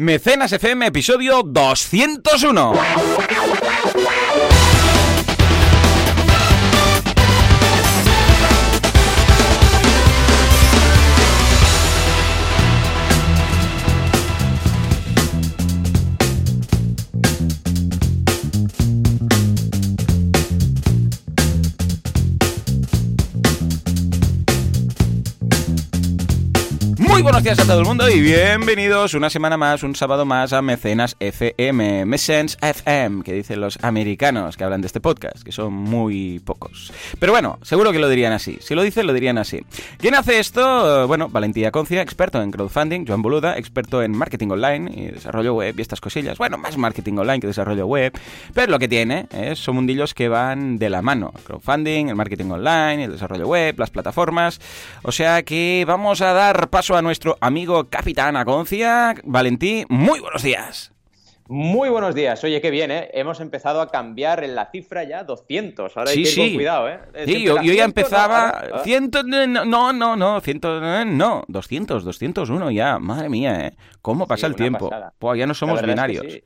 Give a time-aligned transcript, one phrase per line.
[0.00, 2.72] Mecenas FM, episodio 201.
[27.42, 31.16] Días a todo el mundo y bienvenidos una semana más, un sábado más a Mecenas
[31.20, 36.40] FM, Messens FM, que dicen los americanos que hablan de este podcast, que son muy
[36.40, 36.92] pocos.
[37.18, 38.58] Pero bueno, seguro que lo dirían así.
[38.60, 39.62] Si lo dicen, lo dirían así.
[39.96, 41.08] ¿Quién hace esto?
[41.08, 45.74] Bueno, Valentía Concia, experto en crowdfunding, Joan Boluda, experto en marketing online y desarrollo web
[45.78, 46.36] y estas cosillas.
[46.36, 48.12] Bueno, más marketing online que desarrollo web,
[48.52, 51.32] pero lo que tiene es, son mundillos que van de la mano.
[51.44, 54.60] Crowdfunding, el marketing online, el desarrollo web, las plataformas.
[55.02, 59.14] O sea que vamos a dar paso a nuestro amigo Capitán Aconcia.
[59.24, 60.92] Valentí, muy buenos días.
[61.52, 62.44] Muy buenos días.
[62.44, 63.10] Oye, qué bien, ¿eh?
[63.12, 65.96] Hemos empezado a cambiar en la cifra ya 200.
[65.96, 66.40] Ahora hay Sí, que ir sí.
[66.42, 66.98] con cuidado, ¿eh?
[67.26, 68.64] Sí, yo, yo ya empezaba...
[68.72, 69.10] No, 100,
[69.66, 70.60] no, no, no, 100,
[71.18, 73.00] no, 200, 201 ya.
[73.00, 73.72] Madre mía, ¿eh?
[74.00, 74.90] ¿Cómo pasa el tiempo?
[75.18, 76.22] Buah, ya no somos es binarios.
[76.24, 76.44] que.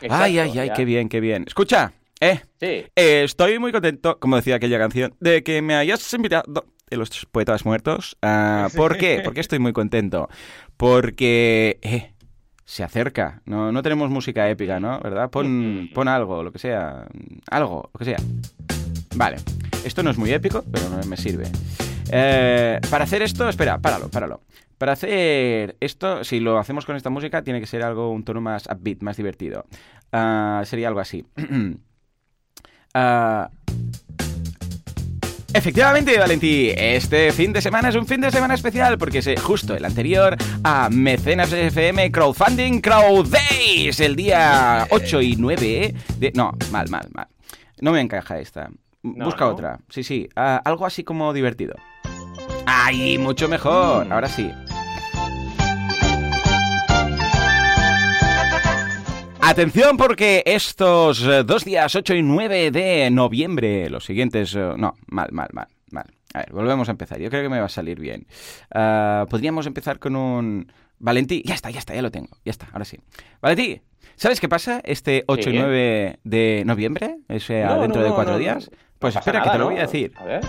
[0.00, 0.72] Exacto, ay, ay, ay, ya.
[0.72, 1.44] qué bien, qué bien.
[1.46, 2.66] Escucha, eh, Sí.
[2.96, 7.26] eh, estoy muy contento, como decía aquella canción, de que me hayas invitado de los
[7.32, 8.16] poetas muertos.
[8.22, 9.20] Ah, ¿Por qué?
[9.24, 10.28] Porque estoy muy contento.
[10.76, 12.12] Porque, eh,
[12.64, 13.42] se acerca.
[13.44, 15.00] No, no tenemos música épica, ¿no?
[15.00, 15.30] ¿Verdad?
[15.30, 17.06] Pon, pon algo, lo que sea.
[17.50, 18.18] Algo, lo que sea.
[19.14, 19.36] Vale.
[19.84, 21.46] Esto no es muy épico, pero me- sirve.
[22.10, 24.40] Eh, para hacer esto, espera, páralo, páralo.
[24.78, 28.40] Para hacer esto, si lo hacemos con esta música, tiene que ser algo, un tono
[28.40, 29.64] más upbeat, más divertido.
[30.12, 31.24] Ah, sería algo así.
[32.98, 33.50] Ah,
[35.56, 39.38] Efectivamente, Valentí, este fin de semana es un fin de semana especial porque es eh,
[39.38, 46.32] justo el anterior a Mecenas FM Crowdfunding Crowd Days, el día 8 y 9 de...
[46.34, 47.28] No, mal, mal, mal.
[47.80, 48.68] No me encaja esta.
[49.02, 49.52] Busca ¿no?
[49.52, 49.78] otra.
[49.88, 51.74] Sí, sí, ah, algo así como divertido.
[52.66, 54.12] ¡Ay, mucho mejor!
[54.12, 54.52] Ahora sí.
[59.48, 64.52] Atención porque estos eh, dos días, 8 y 9 de noviembre, los siguientes...
[64.56, 66.06] eh, no, mal, mal, mal, mal.
[66.34, 67.20] A ver, volvemos a empezar.
[67.20, 68.26] Yo creo que me va a salir bien.
[68.74, 70.72] Ah, Podríamos empezar con un...
[70.98, 72.36] Valentí, ya está, ya está, ya lo tengo.
[72.44, 72.98] Ya está, ahora sí.
[73.40, 73.80] Valentí,
[74.16, 75.58] ¿sabes qué pasa este 8 y Sí.
[75.60, 77.18] 9 de noviembre?
[77.28, 78.68] O sea, No, dentro no, de cuatro no, días.
[78.98, 80.12] Pues espera, que te lo voy a decir.
[80.16, 80.40] A ver.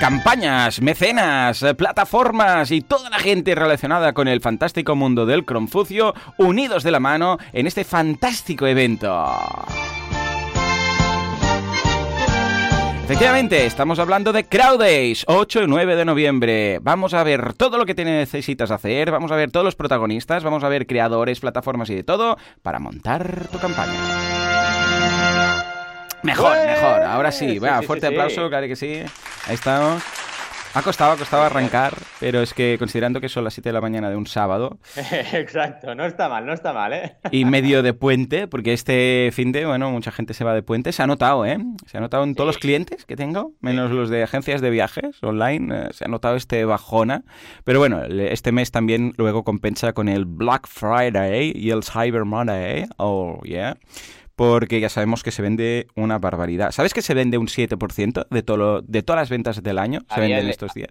[0.00, 6.14] Campañas, mecenas, eh, plataformas y toda la gente relacionada con el fantástico mundo del Confucio
[6.36, 9.26] unidos de la mano en este fantástico evento.
[13.02, 16.78] Efectivamente, estamos hablando de Crowd Days, 8 y 9 de noviembre.
[16.80, 20.44] Vamos a ver todo lo que te necesitas hacer, vamos a ver todos los protagonistas,
[20.44, 24.57] vamos a ver creadores, plataformas y de todo para montar tu campaña.
[26.22, 26.66] Mejor, ¡Ué!
[26.66, 27.02] mejor.
[27.02, 29.02] Ahora sí, Sí, va, sí, fuerte sí, aplauso, claro que sí.
[29.46, 30.02] Ahí estamos.
[30.74, 33.80] Ha costado, ha costado arrancar, pero es que considerando que son las 7 de la
[33.80, 34.78] mañana de un sábado
[35.32, 37.16] Exacto, no está mal, no está mal, ¿eh?
[37.30, 40.92] y medio de puente, porque este fin de, bueno, mucha gente se va de puente,
[40.92, 41.58] se ha notado, ¿eh?
[41.86, 45.22] Se ha notado en todos los clientes que tengo, menos los de agencias de viajes
[45.22, 47.24] online, eh, se ha notado este bajona.
[47.64, 52.84] Pero bueno, este mes también luego compensa con el Black Friday y el Cyber Monday,
[52.98, 53.78] oh yeah.
[54.38, 56.70] Porque ya sabemos que se vende una barbaridad.
[56.70, 60.02] ¿Sabes que se vende un 7% de, todo de todas las ventas del año?
[60.14, 60.90] Se venden le- estos días.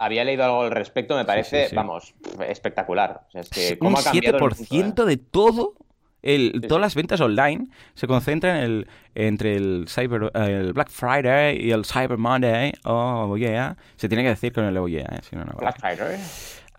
[0.00, 1.76] Había leído algo al respecto, me parece, sí, sí.
[1.76, 2.16] vamos,
[2.48, 3.22] espectacular.
[3.28, 5.06] O sea, es que un ha cambiado el mundo, 7% ¿eh?
[5.06, 5.74] de todo.
[6.22, 10.90] El, Sí, todas las ventas online se concentran en el, entre el, Cyber, el Black
[10.90, 12.72] Friday y el Cyber Monday.
[12.82, 13.76] Oh, yeah.
[13.94, 15.02] Se tiene que decir con el oh, yeah.
[15.02, 15.20] ¿eh?
[15.22, 15.60] Si no, no vale.
[15.60, 16.18] Black Friday.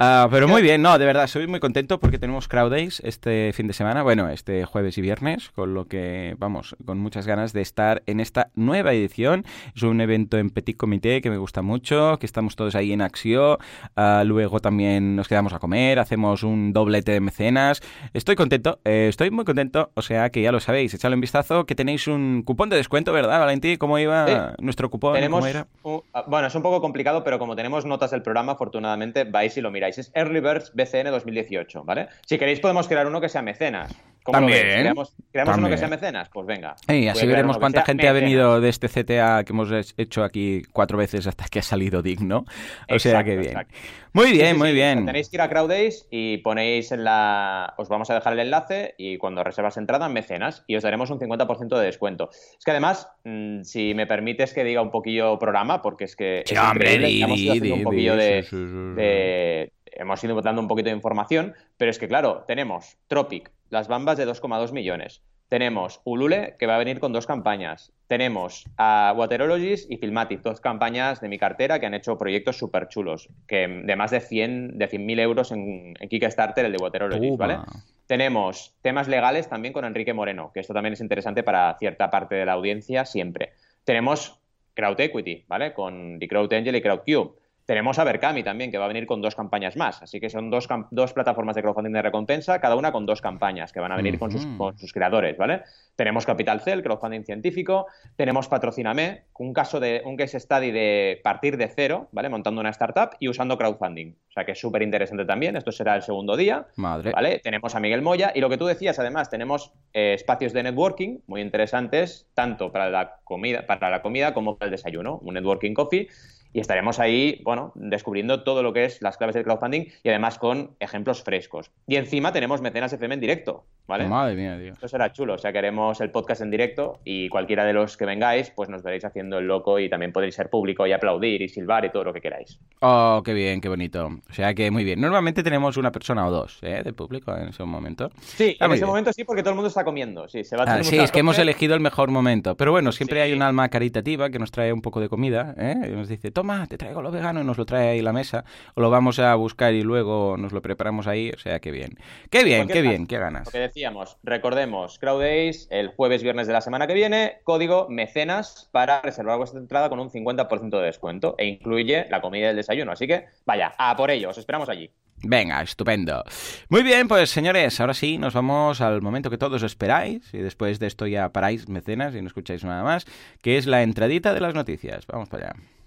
[0.01, 3.51] Ah, pero muy bien, no, de verdad, soy muy contento porque tenemos Crowd Days este
[3.53, 7.51] fin de semana, bueno, este jueves y viernes, con lo que, vamos, con muchas ganas
[7.51, 9.43] de estar en esta nueva edición.
[9.75, 13.01] Es un evento en Petit Comité que me gusta mucho, que estamos todos ahí en
[13.01, 13.57] acción.
[13.97, 17.81] Ah, luego también nos quedamos a comer, hacemos un doblete de mecenas.
[18.13, 21.65] Estoy contento, eh, estoy muy contento, o sea que ya lo sabéis, echadle un vistazo,
[21.65, 23.75] que tenéis un cupón de descuento, ¿verdad, Valentí?
[23.75, 24.33] ¿Cómo iba Sí.
[24.63, 25.15] nuestro cupón?
[25.15, 25.67] Tenemos, ¿Cómo era?
[25.83, 29.57] un- ah, bueno, es un poco complicado, pero como tenemos notas del programa, afortunadamente vais
[29.57, 29.88] y lo miráis.
[29.97, 32.07] Es Early Birds BCN 2018, ¿vale?
[32.25, 33.93] Si queréis podemos crear uno que sea mecenas.
[34.23, 34.57] ¿Cómo lo ves?
[34.57, 36.29] También, ¿Creamos, creamos uno que sea mecenas?
[36.29, 36.75] Pues venga.
[36.87, 40.23] Ey, Voy a así veremos cuánta gente ha venido de este CTA que hemos hecho
[40.23, 42.45] aquí cuatro veces hasta que ha salido digno.
[42.89, 43.51] O sea que bien.
[43.51, 43.73] exacto.
[44.11, 44.73] Muy bien, sí, muy sí.
[44.73, 45.05] bien.
[45.05, 47.73] Tenéis que ir a Crowdays y ponéis en la.
[47.77, 51.19] Os vamos a dejar el enlace y cuando reservas entrada, mecenas, y os daremos un
[51.19, 52.29] 50% de descuento.
[52.31, 56.43] Es que además, mm, si me permites que diga un poquillo programa, porque es que.
[56.45, 57.23] Sí, es hombre, di,
[57.59, 58.95] di, un poquillo di, de, sí, sí, sí, sí.
[58.95, 63.87] de- Hemos ido dando un poquito de información, pero es que, claro, tenemos Tropic, las
[63.87, 65.21] bambas de 2,2 millones.
[65.49, 67.91] Tenemos Ulule, que va a venir con dos campañas.
[68.07, 72.87] Tenemos a Waterologist y Filmatic, dos campañas de mi cartera que han hecho proyectos súper
[72.87, 77.37] chulos, que de más de 100 de 100.000 euros en, en Kickstarter, el de Waterologist,
[77.37, 77.47] Toma.
[77.47, 77.59] ¿vale?
[78.05, 82.35] Tenemos temas legales también con Enrique Moreno, que esto también es interesante para cierta parte
[82.35, 83.53] de la audiencia siempre.
[83.83, 84.39] Tenemos
[84.75, 85.73] Crowd Equity, ¿vale?
[85.73, 87.38] Con The Crowd Angel y CrowdCube.
[87.69, 90.01] Tenemos a Berkami también, que va a venir con dos campañas más.
[90.01, 93.71] Así que son dos, dos plataformas de crowdfunding de recompensa, cada una con dos campañas
[93.71, 95.61] que van a venir con, sus, con sus creadores, ¿vale?
[95.95, 97.85] Tenemos Capital Cell, crowdfunding científico.
[98.15, 102.29] Tenemos Patrocíname, un caso de un case study de partir de cero, ¿vale?
[102.29, 104.15] Montando una startup y usando crowdfunding.
[104.29, 105.55] O sea que es súper interesante también.
[105.55, 106.65] Esto será el segundo día.
[106.75, 107.11] Madre.
[107.11, 107.37] ¿Vale?
[107.37, 111.19] Tenemos a Miguel Moya y lo que tú decías, además, tenemos eh, espacios de networking
[111.27, 115.75] muy interesantes, tanto para la comida, para la comida como para el desayuno, un networking
[115.75, 116.07] coffee.
[116.51, 120.39] Y estaremos ahí, bueno, descubriendo todo lo que es las claves del crowdfunding y además
[120.39, 121.69] con ejemplos frescos.
[121.87, 124.07] Y encima tenemos Mecenas FM en directo, ¿vale?
[124.07, 124.73] Madre mía, tío.
[124.73, 127.97] Esto será chulo, o sea que haremos el podcast en directo y cualquiera de los
[127.97, 131.41] que vengáis, pues nos veréis haciendo el loco y también podréis ser público y aplaudir
[131.43, 132.59] y silbar y todo lo que queráis.
[132.81, 134.07] Oh, qué bien, qué bonito.
[134.29, 134.99] O sea que muy bien.
[134.99, 136.81] Normalmente tenemos una persona o dos, ¿eh?
[136.83, 138.09] De público en ese momento.
[138.21, 138.87] Sí, Ah, en ese bien.
[138.87, 140.27] momento sí, porque todo el mundo está comiendo.
[140.27, 142.55] Sí, se va a Ah, sí, es que hemos elegido el mejor momento.
[142.55, 143.21] Pero bueno, siempre Sí.
[143.23, 145.75] hay un alma caritativa que nos trae un poco de comida, ¿eh?
[145.87, 148.45] Y nos dice, toma, te traigo lo vegano y nos lo trae ahí la mesa.
[148.75, 151.31] O lo vamos a buscar y luego nos lo preparamos ahí.
[151.35, 151.97] O sea, qué bien.
[152.29, 153.47] Qué bien, qué bien, qué ganas.
[153.47, 157.87] Lo que decíamos, recordemos, Crowd Days el jueves, viernes de la semana que viene, código
[157.89, 162.49] mecenas para reservar vuestra entrada con un 50% de descuento e incluye la comida y
[162.51, 162.93] el desayuno.
[162.93, 164.89] Así que vaya, a por ello, os esperamos allí.
[165.21, 166.23] Venga, estupendo.
[166.69, 170.79] Muy bien, pues señores, ahora sí, nos vamos al momento que todos esperáis y después
[170.79, 173.05] de esto ya paráis mecenas y no escucháis nada más,
[173.41, 175.05] que es la entradita de las noticias.
[175.07, 175.78] Vamos para allá.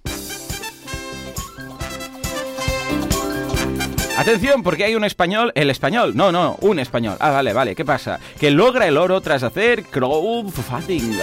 [4.22, 7.16] Atención, porque hay un español, el español, no, no, un español.
[7.18, 8.20] Ah, vale, vale, ¿qué pasa?
[8.38, 11.18] Que logra el oro tras hacer crowdfunding.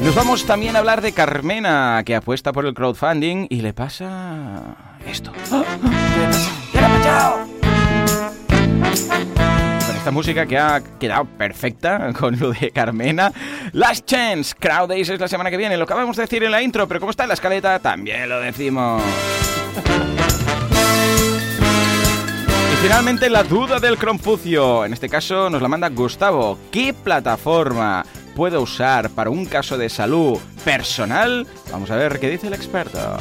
[0.00, 4.74] Nos vamos también a hablar de Carmena, que apuesta por el crowdfunding y le pasa
[5.06, 5.30] esto.
[5.52, 5.62] ¡Ah!
[6.72, 7.55] ¿Qué
[10.06, 13.32] esta música que ha quedado perfecta con lo de Carmena.
[13.72, 15.76] Last Chance, Crowd es la semana que viene.
[15.76, 18.38] Lo acabamos de decir en la intro, pero como está en la escaleta, también lo
[18.38, 19.02] decimos.
[22.72, 24.84] Y finalmente la duda del Confucio.
[24.84, 26.56] En este caso nos la manda Gustavo.
[26.70, 28.06] ¿Qué plataforma
[28.36, 31.48] puedo usar para un caso de salud personal?
[31.72, 33.18] Vamos a ver qué dice el experto.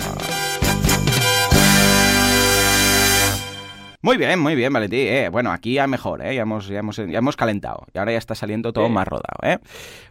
[4.05, 4.99] Muy bien, muy bien, Valentín.
[5.07, 6.35] Eh, bueno, aquí ya mejor, ¿eh?
[6.35, 7.87] Ya hemos, ya, hemos, ya hemos calentado.
[7.91, 8.91] Y ahora ya está saliendo todo Sí.
[8.91, 9.57] más rodado, ¿eh?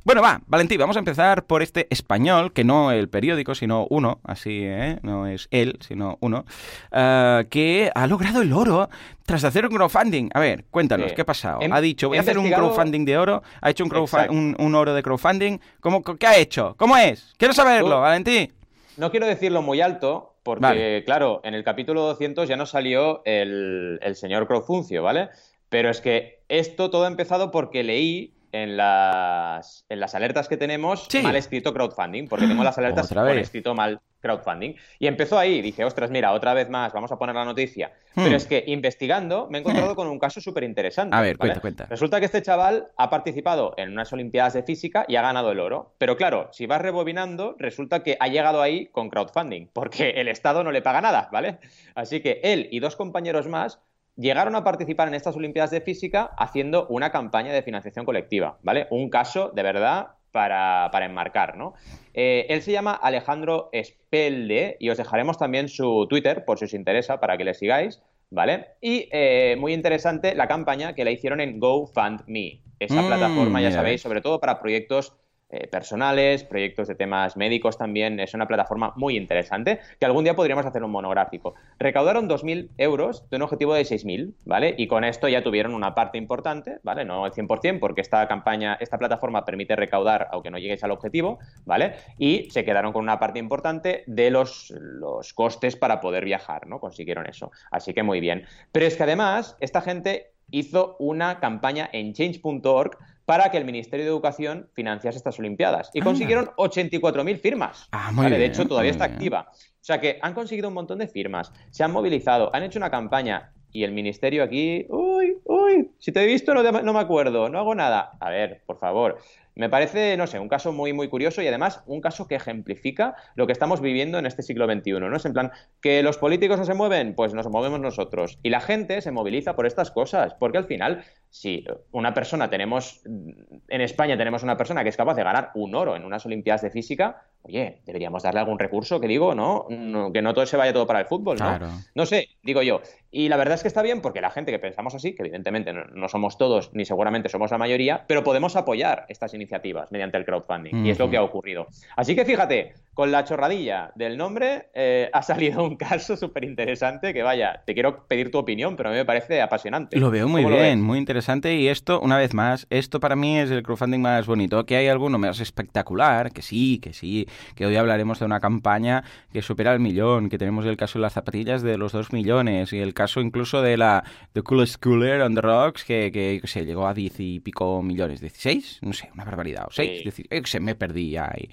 [0.02, 4.18] Bueno, va, Valentín, vamos a empezar por este español, que no el periódico, sino uno,
[4.24, 4.98] así, ¿eh?
[5.02, 6.44] No es él, sino uno,
[6.90, 8.90] eh, que ha logrado el oro
[9.26, 10.28] tras hacer un crowdfunding.
[10.34, 11.14] A ver, cuéntanos, Sí.
[11.14, 11.60] ¿qué ha pasado?
[11.62, 13.92] He- ha dicho, voy a hacer un crowdfunding de oro, ha hecho un,
[14.30, 15.58] un, un oro de crowdfunding.
[15.78, 16.74] ¿Cómo, ¿Qué ha hecho?
[16.78, 17.32] ¿Cómo es?
[17.38, 18.52] Quiero saberlo, Valentín.
[18.96, 21.04] No quiero decirlo muy alto, porque, Vale.
[21.04, 25.30] claro, en el capítulo 200 ya nos salió el, el señor Crowfuncio, ¿vale?
[25.68, 30.56] Pero es que esto todo ha empezado porque leí en las, en las alertas que
[30.56, 31.22] tenemos Sí.
[31.22, 34.74] mal escrito crowdfunding, porque tengo las alertas con escrito mal crowdfunding.
[34.98, 37.92] Y empezó ahí, dije, ostras, mira, otra vez más, vamos a poner la noticia.
[38.14, 38.24] Hmm.
[38.24, 41.14] Pero es que investigando me he encontrado con un caso súper interesante.
[41.14, 41.86] A ver, cuenta, cuenta.
[41.86, 45.60] Resulta que este chaval ha participado en unas Olimpiadas de Física y ha ganado el
[45.60, 45.94] oro.
[45.98, 50.64] Pero claro, si vas rebobinando, resulta que ha llegado ahí con crowdfunding, porque el Estado
[50.64, 51.58] no le paga nada, ¿vale?
[51.94, 53.80] Así que él y dos compañeros más
[54.16, 58.86] llegaron a participar en estas Olimpiadas de Física haciendo una campaña de financiación colectiva, ¿vale?
[58.90, 61.74] Un caso de verdad para, para enmarcar, ¿no?
[62.12, 66.74] Eh, él se llama Alejandro Espelde y os dejaremos también su Twitter por si os
[66.74, 68.66] interesa para que le sigáis, ¿vale?
[68.80, 73.70] Y eh, muy interesante la campaña que la hicieron en GoFundMe, esa Mm, plataforma, ya
[73.70, 75.14] sabéis, sobre todo para proyectos
[75.54, 78.18] eh, personales, proyectos de temas médicos también.
[78.18, 81.54] Es una plataforma muy interesante que algún día podríamos hacer un monográfico.
[81.78, 84.74] Recaudaron 2.000 euros de un objetivo de 6.000, ¿vale?
[84.76, 87.04] Y con esto ya tuvieron una parte importante, ¿vale?
[87.04, 91.38] No el 100% porque esta campaña, esta plataforma permite recaudar aunque no lleguéis al objetivo,
[91.64, 91.94] ¿vale?
[92.18, 96.80] Y se quedaron con una parte importante de los, los costes para poder viajar, ¿no?
[96.80, 97.52] Consiguieron eso.
[97.70, 98.44] Así que muy bien.
[98.72, 104.04] Pero es que además, esta gente hizo una campaña en change.org para que el Ministerio
[104.04, 105.90] de Educación financiase estas Olimpiadas.
[105.94, 106.04] Y ah.
[106.04, 107.88] consiguieron 84.000 firmas.
[107.92, 109.48] Ah, de hecho, todavía está activa.
[109.50, 112.90] O sea que han conseguido un montón de firmas, se han movilizado, han hecho una
[112.90, 117.48] campaña y el Ministerio aquí, uy, uy, si te he visto no, no me acuerdo,
[117.48, 118.12] no hago nada.
[118.20, 119.18] A ver, por favor.
[119.56, 123.14] Me parece, no sé, un caso muy, muy curioso y además un caso que ejemplifica
[123.36, 125.16] lo que estamos viviendo en este siglo XXI, ¿no?
[125.16, 128.38] Es en plan, que los políticos no se mueven, pues nos movemos nosotros.
[128.42, 133.02] Y la gente se moviliza por estas cosas, porque al final, si una persona tenemos,
[133.04, 136.62] en España tenemos una persona que es capaz de ganar un oro en unas Olimpiadas
[136.62, 139.66] de Física, oye, deberíamos darle algún recurso, que digo, ¿no?
[140.12, 141.58] que no todo se vaya todo para el fútbol, ¿no?
[141.94, 142.80] No sé, digo yo.
[143.10, 145.72] Y la verdad es que está bien porque la gente que pensamos así, que evidentemente
[145.72, 150.24] no, somos todos ni seguramente somos la mayoría, pero podemos apoyar estas iniciativas mediante el
[150.24, 150.84] crowdfunding.
[150.84, 151.68] Y es lo que ha ocurrido.
[151.96, 157.12] Así que fíjate, con la chorradilla del nombre eh, ha salido un caso súper interesante
[157.12, 159.98] que vaya, te quiero pedir tu opinión, pero a mí me parece apasionante.
[159.98, 163.50] Lo veo muy bien, muy interesante y esto, una vez más, esto para mí es
[163.50, 167.76] el crowdfunding más bonito, que hay alguno más espectacular, que sí, que sí, que hoy
[167.76, 171.62] hablaremos de una campaña que supera el millón, que tenemos el caso de las zapatillas
[171.62, 175.40] de los dos millones y el caso incluso de la The Coolest Cooler on the
[175.40, 179.66] Rocks que, que, se llegó a diez y pico millones, 16, no sé, una barbaridad,
[179.66, 180.24] o seis, sí.
[180.44, 181.48] se me perdí ahí.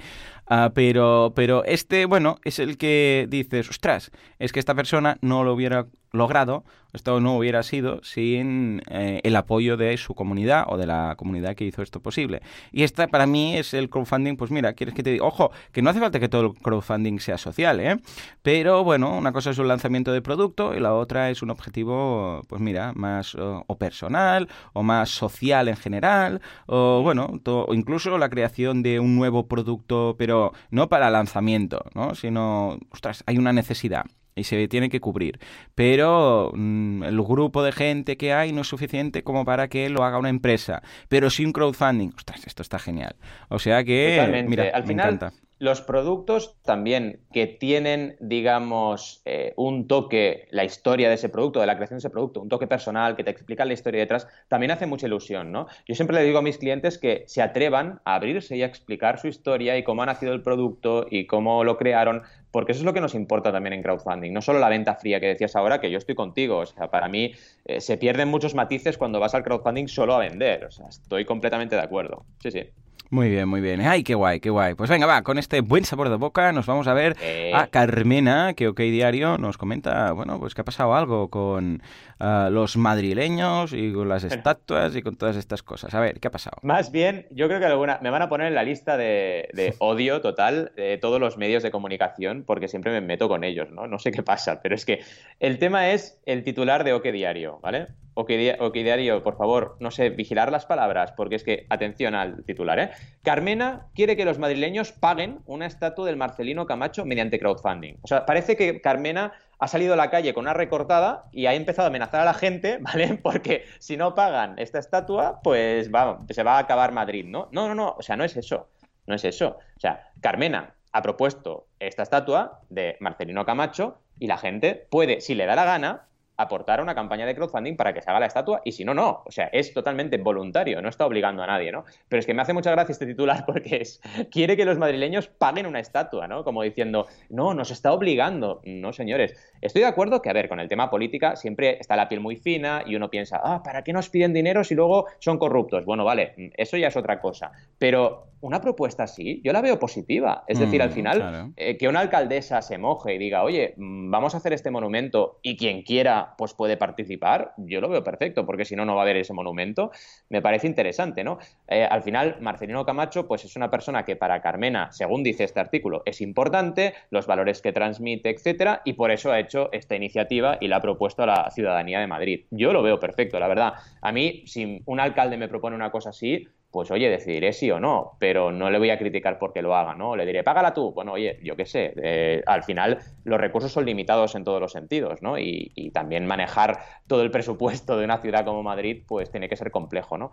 [0.48, 5.44] Ah, pero, pero este, bueno, es el que dices, ostras, es que esta persona no
[5.44, 6.64] lo hubiera logrado,
[6.94, 11.56] esto no hubiera sido sin eh, el apoyo de su comunidad o de la comunidad
[11.56, 12.42] que hizo esto posible.
[12.72, 15.82] Y esta para mí es el crowdfunding, pues mira, quieres que te diga, ojo, que
[15.82, 17.98] no hace falta que todo el crowdfunding sea social, ¿eh?
[18.42, 22.42] Pero bueno, una cosa es un lanzamiento de producto y la otra es un objetivo,
[22.48, 27.40] pues mira, más o personal o más social en general, o bueno,
[27.72, 32.16] incluso la creación de un nuevo producto, pero no para lanzamiento, ¿no?
[32.16, 35.40] Sino, ostras, hay una necesidad y se tiene que cubrir.
[35.76, 40.04] Pero mm, el grupo de gente que hay no es suficiente como para que lo
[40.04, 40.82] haga una empresa.
[41.10, 43.16] Pero sin crowdfunding, ostras, esto está genial.
[43.50, 45.34] O sea que, mira, Al me final, encanta.
[45.62, 51.68] Los productos también que tienen, digamos, eh, un toque, la historia de ese producto, de
[51.68, 54.72] la creación de ese producto, un toque personal que te explica la historia detrás, también
[54.72, 55.68] hace mucha ilusión, ¿no?
[55.88, 59.20] Yo siempre le digo a mis clientes que se atrevan a abrirse y a explicar
[59.20, 62.86] su historia y cómo ha nacido el producto y cómo lo crearon, porque eso es
[62.86, 65.80] lo que nos importa también en crowdfunding, no solo la venta fría que decías ahora,
[65.80, 67.34] que yo estoy contigo, o sea, para mí
[67.66, 71.24] eh, se pierden muchos matices cuando vas al crowdfunding solo a vender, o sea, estoy
[71.24, 72.26] completamente de acuerdo.
[72.40, 72.64] Sí, sí.
[73.12, 73.82] Muy bien, muy bien.
[73.82, 74.74] Ay, qué guay, qué guay.
[74.74, 77.52] Pues venga, va, con este buen sabor de boca nos vamos a ver eh.
[77.54, 81.84] a Carmena, que OK Diario nos comenta, bueno, pues que ha pasado algo con
[82.22, 85.94] ah, los madrileños y con las estatuas y con todas estas cosas.
[85.94, 86.60] A ver, ¿qué ha pasado?
[86.62, 89.76] Más bien, yo creo que alguna me van a poner en la lista de, de
[89.80, 93.88] odio total de todos los medios de comunicación porque siempre me meto con ellos, ¿no?
[93.88, 95.02] No sé qué pasa, pero es que
[95.42, 97.88] el tema es el titular de OK Diario, ¿vale?
[98.14, 102.80] OK, Diario, por favor, no sé, vigilar las palabras, porque es que, atención al titular,
[102.80, 102.92] ¿eh?
[103.24, 107.96] Carmena quiere que los madrileños paguen una estatua del Marcelino Camacho mediante crowdfunding.
[108.02, 111.54] O sea, parece que Carmena ha salido a la calle con una recortada y ha
[111.54, 113.20] empezado a amenazar a la gente, ¿vale?
[113.22, 115.90] Porque si no pagan esta estatua, pues
[116.30, 117.48] se va a acabar Madrid, ¿no?
[117.52, 118.70] No, no, no, o sea, no es eso,
[119.08, 119.60] no es eso.
[119.78, 125.36] O sea, Carmena ha propuesto esta estatua de Marcelino Camacho y la gente puede, si
[125.36, 126.08] le da la gana,
[126.42, 128.94] aportar a una campaña de crowdfunding para que se haga la estatua y si no,
[128.94, 129.24] no.
[129.26, 131.86] O sea, es totalmente voluntario, no está obligando a nadie, ¿no?
[132.08, 135.28] Pero es que me hace mucha gracia este titular porque es, quiere que los madrileños
[135.28, 136.44] paguen una estatua, ¿no?
[136.44, 138.62] Como diciendo, no, nos está obligando.
[138.66, 139.36] No, señores.
[139.62, 142.36] Estoy de acuerdo que, a ver, con el tema política siempre está la piel muy
[142.36, 145.86] fina y uno piensa, ah, ¿para qué nos piden dinero si luego son corruptos?
[145.86, 147.52] Bueno, vale, eso ya es otra cosa.
[147.78, 150.44] Pero una propuesta así, yo la veo positiva.
[150.48, 154.10] Es decir, al mm, final, eh, que una alcaldesa se moje y diga, oye, mm,
[154.10, 158.46] vamos a hacer este monumento y quien quiera, pues puede participar, yo lo veo perfecto,
[158.46, 159.92] porque si no, no va a haber ese monumento.
[160.30, 161.40] Me parece interesante, ¿no?
[161.68, 165.60] Eh, al final, Marcelino Camacho, pues es una persona que para Carmena, según dice este
[165.60, 170.58] artículo, es importante, los valores que transmite, etcétera, y por eso ha hecho esta iniciativa
[170.60, 172.46] y la ha propuesto a la ciudadanía de Madrid.
[172.52, 173.74] Yo lo veo perfecto, la verdad.
[174.02, 177.80] A mí, si un alcalde me propone una cosa así, pues oye, decidiré sí o
[177.80, 180.16] no, pero no le voy a criticar porque lo haga, ¿no?
[180.16, 180.94] Le diré, págala tú.
[180.94, 184.72] Bueno, oye, yo qué sé, eh, al final los recursos son limitados en todos los
[184.72, 185.38] sentidos, ¿no?
[185.38, 189.58] Y, y, también manejar todo el presupuesto de una ciudad como Madrid, pues tiene que
[189.58, 190.32] ser complejo, ¿no?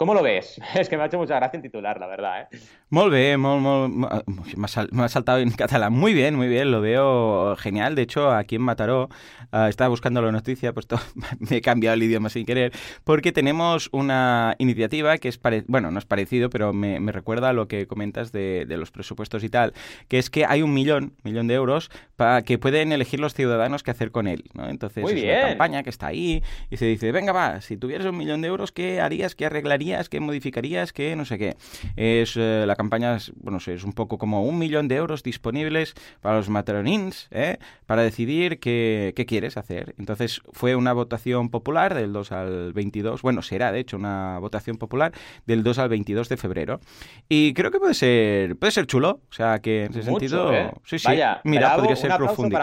[0.00, 0.58] ¿Cómo lo ves?
[0.74, 2.58] Es que me ha hecho mucha gracia en titular, la verdad, ¿eh?
[2.88, 5.92] Molt bé, molt, molt, me ha saltado en catalán.
[5.92, 7.94] Muy bien, muy bien, lo veo genial.
[7.94, 9.10] De hecho, aquí en Mataró
[9.52, 11.00] uh, estaba buscando la noticia, pues todo,
[11.38, 12.72] me he cambiado el idioma sin querer,
[13.04, 17.50] porque tenemos una iniciativa que es, pare bueno, no es parecido, pero me, me, recuerda
[17.50, 19.72] a lo que comentas de, de, los presupuestos y tal,
[20.08, 23.82] que es que hay un millón, millón de euros para que pueden elegir los ciudadanos
[23.84, 24.68] qué hacer con él, ¿no?
[24.68, 25.38] Entonces muy es bien.
[25.38, 28.48] una campaña que está ahí y se dice, venga va, si tuvieras un millón de
[28.48, 31.56] euros, ¿qué harías, qué arreglarías, qué modificarías, qué no sé qué?
[31.96, 35.94] Es uh, la campaña, bueno, sé, es un poco como un millón de euros disponibles
[36.20, 37.58] para los matronins, ¿eh?
[37.86, 39.94] para decidir qué, qué, quieres hacer.
[39.98, 44.76] Entonces fue una votación popular del 2 al 22, bueno, será de hecho una votación
[44.76, 45.12] popular
[45.46, 46.80] del 2 al 22 de febrero.
[47.28, 50.52] Y creo que puede ser, puede ser chulo, o sea que en ese Mucho, sentido,
[50.52, 50.72] ¿eh?
[50.84, 52.10] sí, sí, Bravo, mira, podría ser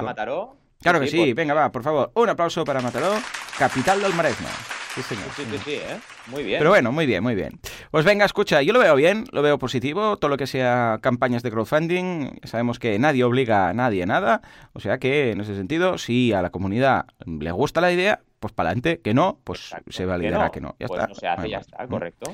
[0.02, 0.58] Mataró.
[0.82, 3.14] Claro que Sí, venga, va, por favor, un aplauso para Mataró,
[3.58, 4.48] capital del Maresme.
[4.98, 5.28] Sí, señor.
[5.36, 6.00] Sí, sí, sí, ¿eh?
[6.26, 6.58] Muy bien.
[6.58, 7.60] Pero bueno, muy bien, muy bien.
[7.92, 11.44] Pues venga, escucha, yo lo veo bien, lo veo positivo, todo lo que sea campañas
[11.44, 14.42] de crowdfunding, sabemos que nadie obliga a nadie a nada,
[14.74, 18.54] o sea que en ese sentido, si a la comunidad le gusta la idea, pues
[18.54, 19.92] para adelante, que no, pues Exacto.
[19.92, 21.08] se validará no, que no, ya pues está.
[21.10, 22.34] no se hace, ya está, correcto.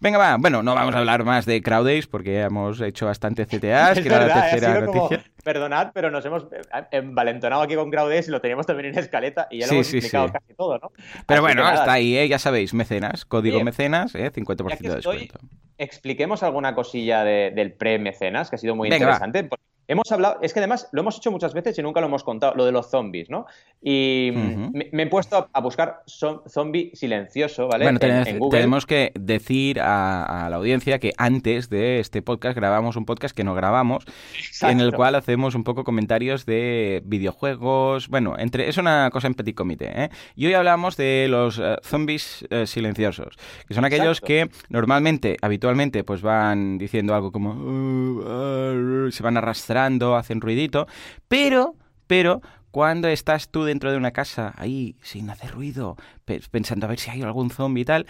[0.00, 3.46] Venga, va, bueno, no vamos a hablar más de Crowdays porque ya hemos hecho bastante
[3.46, 5.24] CTAs, Es que era la tercera como- noticia.
[5.44, 6.60] perdonad, pero nos hemos eh,
[6.90, 9.98] envalentonado aquí con Crowdes y lo teníamos también en escaleta y ya lo hemos sí,
[9.98, 10.32] explicado sí.
[10.32, 10.90] casi todo, ¿no?
[11.26, 12.28] Pero Así bueno, hasta ahí, ¿eh?
[12.28, 14.30] ya sabéis, mecenas, código mecenas, ¿eh?
[14.32, 15.38] 50% ya que de estoy, descuento.
[15.78, 19.12] expliquemos alguna cosilla de- del pre-mecenas, que ha sido muy Venga, va.
[19.12, 19.44] interesante.
[19.44, 22.24] porque Hemos hablado, es que además lo hemos hecho muchas veces y nunca lo hemos
[22.24, 23.46] contado, lo de los zombies, ¿no?
[23.82, 27.84] Y me, me he puesto a, a buscar zo- zombie silencioso, ¿vale?
[27.84, 28.58] Bueno, En- tenemos, en Google.
[28.58, 33.36] tenemos que decir a, a la audiencia que antes de este podcast grabamos un podcast
[33.36, 34.04] que no grabamos,
[34.62, 38.08] en el cual hacemos un poco comentarios de videojuegos.
[38.08, 39.92] Bueno, entre es una cosa en petit comité.
[40.04, 40.08] ¿eh?
[40.34, 43.36] Y hoy hablamos de los eh, zombies eh, silenciosos,
[43.68, 44.26] que son aquellos Exacto.
[44.26, 49.73] que normalmente, habitualmente, pues van diciendo algo como "Uh, uh", se van arrastrando,
[50.16, 50.86] hacen ruidito,
[51.28, 51.74] pero,
[52.06, 52.40] pero
[52.70, 56.98] cuando estás tú dentro de una casa ahí sin hacer ruido, pe- pensando a ver
[56.98, 58.06] si hay algún zombie y tal,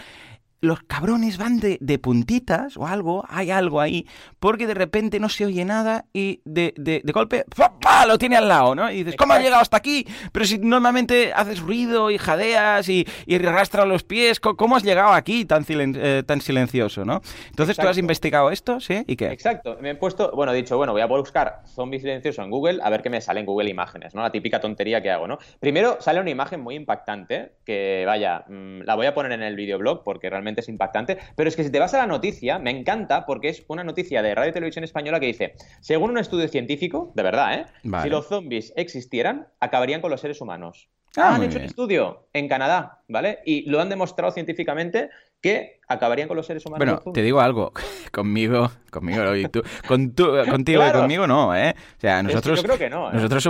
[0.64, 4.06] los cabrones van de, de puntitas o algo, hay algo ahí,
[4.40, 7.44] porque de repente no se oye nada y de, de- de golpe.
[7.56, 8.06] ¡pa!
[8.06, 8.90] lo tiene al lado, ¿no?
[8.90, 10.06] Y dices, ¿cómo ha llegado hasta aquí?
[10.32, 14.82] Pero si normalmente haces ruido y jadeas y, y arrastras los pies, ¿co- ¿cómo has
[14.82, 17.20] llegado aquí tan, silen- eh, tan silencioso, ¿no?
[17.50, 19.04] Entonces tú has investigado esto, ¿sí?
[19.06, 19.28] ¿Y qué?
[19.28, 22.80] Exacto, me he puesto, bueno, he dicho, bueno, voy a buscar zombie silencioso en Google
[22.82, 24.22] a ver qué me sale en Google Imágenes, ¿no?
[24.22, 25.38] La típica tontería que hago, ¿no?
[25.60, 29.56] Primero sale una imagen muy impactante, que vaya, mm, la voy a poner en el
[29.56, 32.70] videoblog porque realmente es impactante, pero es que si te vas a la noticia, me
[32.70, 36.48] encanta porque es una noticia de Radio y Televisión Española que dice, según un estudio
[36.48, 37.66] científico, de verdad, ¿eh?
[37.84, 38.04] Vale.
[38.04, 40.88] Si los zombies existieran, acabarían con los seres humanos.
[41.16, 43.38] Ah, han hecho un estudio en Canadá, ¿vale?
[43.44, 47.00] Y lo han demostrado científicamente que acabarían con los seres humanos.
[47.02, 47.72] Bueno, te digo algo,
[48.12, 50.98] conmigo, conmigo y tú, con tú- contigo Claro.
[50.98, 51.74] y conmigo no, ¿eh?
[51.96, 53.14] O sea, Es que nosotros, yo creo que no, ¿eh?
[53.14, 53.42] nosotros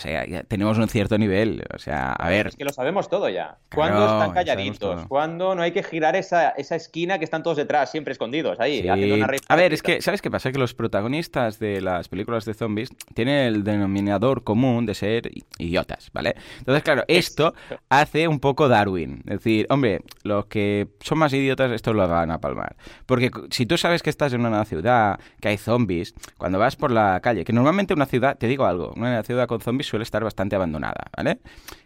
[0.00, 3.28] sea, ya tenemos un cierto nivel, o sea, a ver, Es que lo sabemos todo
[3.28, 3.58] ya.
[3.74, 7.90] Cuando están calladitos, cuando no hay que girar esa, esa esquina que están todos detrás,
[7.90, 8.88] siempre escondidos, ahí, Sí.
[8.88, 10.52] haciendo una A ver, es que, ¿sabes qué pasa?
[10.52, 16.10] Que los protagonistas de las películas de zombies tienen el denominador común de ser idiotas,
[16.12, 16.34] ¿vale?
[16.58, 17.54] Entonces, claro, esto
[17.88, 19.18] hace un poco Darwin.
[19.26, 22.76] Es decir, hombre, los que son más idiotas, estos lo van a palmar.
[23.06, 26.90] Porque si tú sabes que estás en una ciudad, que hay zombies, cuando vas por
[26.90, 30.22] la calle, que normalmente una ciudad, te digo algo, una ciudad con zombies suele estar
[30.22, 31.38] bastante abandonada, ¿vale?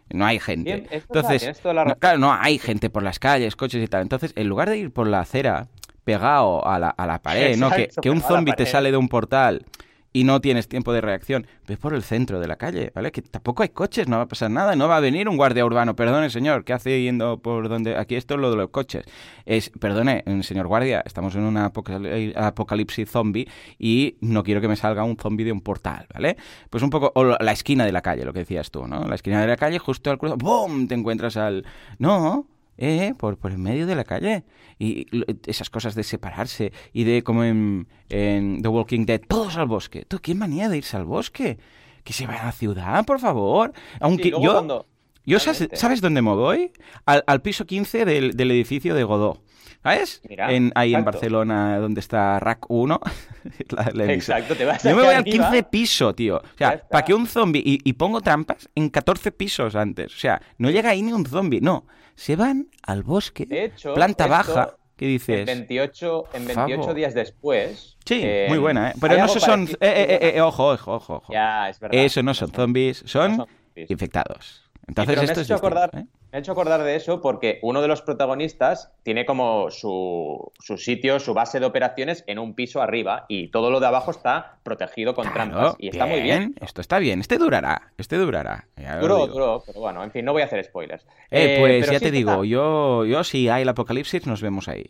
[0.09, 0.75] No hay gente.
[0.75, 4.01] Bien, Entonces, no, claro, no hay gente por las calles, coches y tal.
[4.01, 5.67] Entonces, en lugar de ir por la acera
[6.03, 7.69] pegado a la, a la pared, ¿no?
[7.69, 9.65] Que, que un zombie te sale de un portal
[10.13, 13.11] y no tienes tiempo de reacción, ves por el centro de la calle, ¿vale?
[13.11, 15.65] Que tampoco hay coches, no va a pasar nada, no va a venir un guardia
[15.65, 17.95] urbano, perdone señor, ¿qué hace yendo por donde?
[17.95, 19.05] Aquí esto es lo de los coches.
[19.45, 23.47] Es, perdone, señor guardia, estamos en apocal- apocalipsis zombie
[23.79, 26.37] y no quiero que me salga un zombie de un portal, ¿vale?
[26.69, 29.05] Pues un poco, o la esquina de la calle, lo que decías tú, ¿no?
[29.05, 30.87] La esquina de la calle, justo al cruzar, ¡boom!
[30.87, 31.65] Te encuentras al...
[31.99, 34.43] No, eh, por, por en medio de la calle.
[34.79, 35.05] Y
[35.45, 40.05] esas cosas de separarse y de como en, en The Walking Dead, todos al bosque.
[40.05, 41.59] ¿Tú qué manía de irse al bosque?
[42.03, 43.73] Que se vaya a la ciudad, por favor.
[43.99, 44.87] Aunque Sí, yo, cuando-
[45.25, 45.67] yo ¿sabes.
[45.73, 46.71] ¿sabes dónde me voy?
[47.05, 49.41] Al, al piso 15 del, del edificio de Godó.
[49.83, 50.21] ¿Sabes?
[50.29, 51.17] Mira, en, ahí en exacto.
[51.17, 52.99] Barcelona, donde está Rack 1.
[53.69, 54.13] la- la.
[54.13, 55.49] Exacto, te vas Yo me voy al arriba.
[55.49, 56.37] 15 piso, tío.
[56.37, 57.63] O sea, para que un zombie.
[57.65, 60.13] Y, y pongo trampas en 14 pisos antes.
[60.13, 61.61] O sea, no llega ahí ni un zombie.
[61.61, 61.87] No.
[62.13, 63.47] Se van al bosque.
[63.47, 64.75] De hecho, planta esto, baja.
[64.95, 65.45] ¿Qué En dices?
[65.47, 66.95] 28, en Por 28 favor.
[66.95, 67.97] días después.
[68.05, 68.93] Sí, eh, muy buena, ¿eh?
[69.01, 69.63] Pero no son.
[69.67, 71.33] eh, eh, eh, eh, ojo, ojo, ojo, ojo.
[71.33, 71.99] Ya, es verdad.
[71.99, 73.89] Eso no son zombies, son no son zombies.
[73.89, 74.69] infectados.
[74.91, 76.05] Entonces pero me esto es hecho distinto, acordar, ¿eh?
[76.31, 80.77] Me ha hecho acordar de eso porque uno de los protagonistas tiene como su, su,
[80.77, 84.59] sitio, su base de operaciones en un piso arriba y todo lo de abajo está
[84.63, 85.75] protegido con trampas.
[85.77, 86.55] Y está muy bien.
[86.61, 87.19] Esto está bien.
[87.19, 87.91] Este durará.
[87.97, 88.67] Este durará.
[89.01, 89.63] Duro, duro.
[89.65, 91.05] Pero bueno, en fin, no voy a hacer spoilers.
[91.31, 94.89] Eh, pues ya te digo, yo, yo si hay el apocalipsis nos vemos ahí.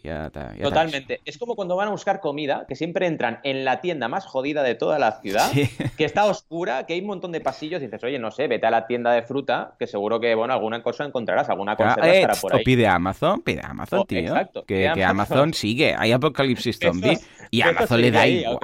[0.62, 1.22] Totalmente.
[1.26, 4.64] Es como cuando van a buscar comida, que siempre entran en la tienda más jodida
[4.64, 5.52] de toda la ciudad,
[5.98, 8.68] que está oscura, que hay un montón de pasillos y dices, oye, no sé, vete
[8.68, 12.34] a la tienda de fruta, que seguro que, bueno, alguna cosa encontrarás, alguna cosa estará
[12.36, 12.62] por ahí.
[12.62, 14.20] O pide Amazon, pide Amazon, tío.
[14.20, 14.66] Exacto.
[14.66, 15.54] Que, Amazon.
[15.54, 17.18] sigue, hay apocalipsis zombie
[17.50, 18.60] y Amazon le da igual.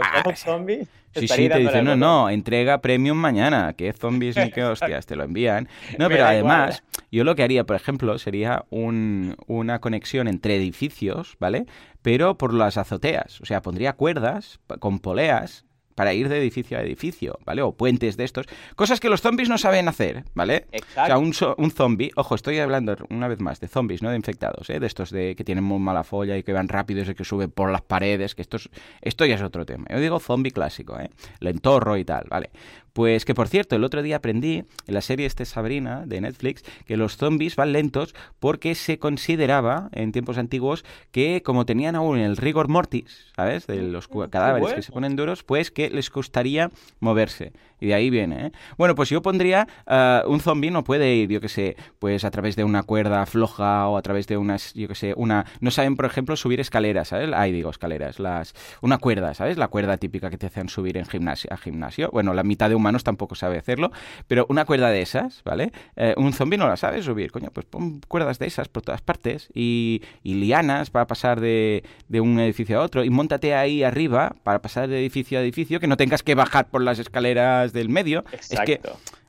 [1.15, 5.15] Sí, sí, te dicen, no, no, entrega premium mañana, que zombies ni que hostias, te
[5.15, 5.67] lo envían.
[5.97, 11.35] No, pero además, yo lo que haría, por ejemplo, sería un, una conexión entre edificios,
[11.39, 11.65] ¿vale?
[12.01, 15.65] Pero por las azoteas, o sea, pondría cuerdas con poleas
[15.97, 17.63] para ir de edificio a edificio, ¿vale?
[17.63, 18.45] O puentes de estos.
[18.75, 20.67] Cosas que los zombies no saben hacer, ¿vale?
[20.71, 21.01] Exacto.
[21.01, 24.15] O sea, un, un zombie, ojo, estoy hablando una vez más de zombies, no de
[24.15, 24.79] infectados, ¿eh?
[24.79, 27.49] De estos de que tienen muy mala folla y que van rápidos y que suben
[27.49, 28.57] por las paredes, que esto,
[29.01, 29.87] esto ya es otro tema.
[29.89, 31.09] Yo digo zombie clásico, ¿eh?
[31.39, 32.51] Lo entorro y tal, ¿vale?
[32.97, 36.63] Pues que por cierto, el otro día aprendí en la serie este Sabrina de Netflix
[36.87, 42.17] que los zombies van lentos porque se consideraba en tiempos antiguos que como tenían aún
[42.17, 43.67] el rigor mortis, ¿sabes?
[43.67, 47.53] De los cadáveres que se ponen duros, pues que les costaría moverse.
[47.79, 48.51] Y de ahí viene, ¿eh?
[48.77, 52.31] Bueno, pues yo pondría, uh, un zombie no puede ir, yo que sé, pues a
[52.31, 55.45] través de una cuerda floja o a través de unas, yo que sé, una...
[55.59, 57.29] No saben, por ejemplo, subir escaleras, ¿sabes?
[57.33, 58.55] Ahí digo, escaleras, las...
[58.81, 59.57] Una cuerda, ¿sabes?
[59.57, 62.09] La cuerda típica que te hacen subir en gimnasio, a gimnasio.
[62.11, 63.91] Bueno, la mitad de humanos tampoco sabe hacerlo,
[64.27, 65.71] pero una cuerda de esas, ¿vale?
[65.95, 69.01] Eh, un zombie no la sabe subir, coño, pues pon cuerdas de esas por todas
[69.01, 74.35] partes y, lianas para pasar de, de un edificio a otro y montate ahí arriba
[74.43, 77.89] para pasar de edificio a edificio que no tengas que bajar por las escaleras del
[77.89, 78.23] medio.
[78.31, 78.79] Es que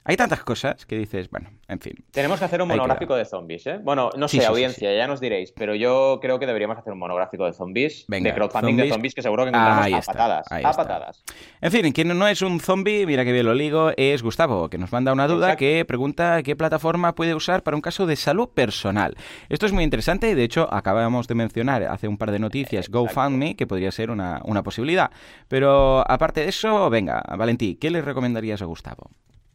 [0.09, 1.92] hay tantas cosas que dices, bueno, en fin.
[2.12, 3.79] Tenemos que hacer un monográfico de zombies, ¿eh?
[3.83, 7.44] Bueno, no sé, audiencia, ya nos diréis, pero yo creo que deberíamos hacer un monográfico
[7.44, 10.47] de zombies, de crowdfunding de zombies que seguro que encontramos a patadas.
[10.51, 11.25] a patadas.
[11.61, 14.79] En fin, quien no es un zombie, mira que bien lo ligo, es Gustavo, que
[14.79, 18.49] nos manda una duda que pregunta qué plataforma puede usar para un caso de salud
[18.49, 19.14] personal.
[19.51, 22.88] Esto es muy interesante y de hecho acabamos de mencionar hace un par de noticias
[22.88, 25.11] GoFundMe, que podría ser una, una posibilidad.
[25.49, 29.11] Pero aparte de eso, venga, Valentí, ¿qué le recomendarías a Gustavo?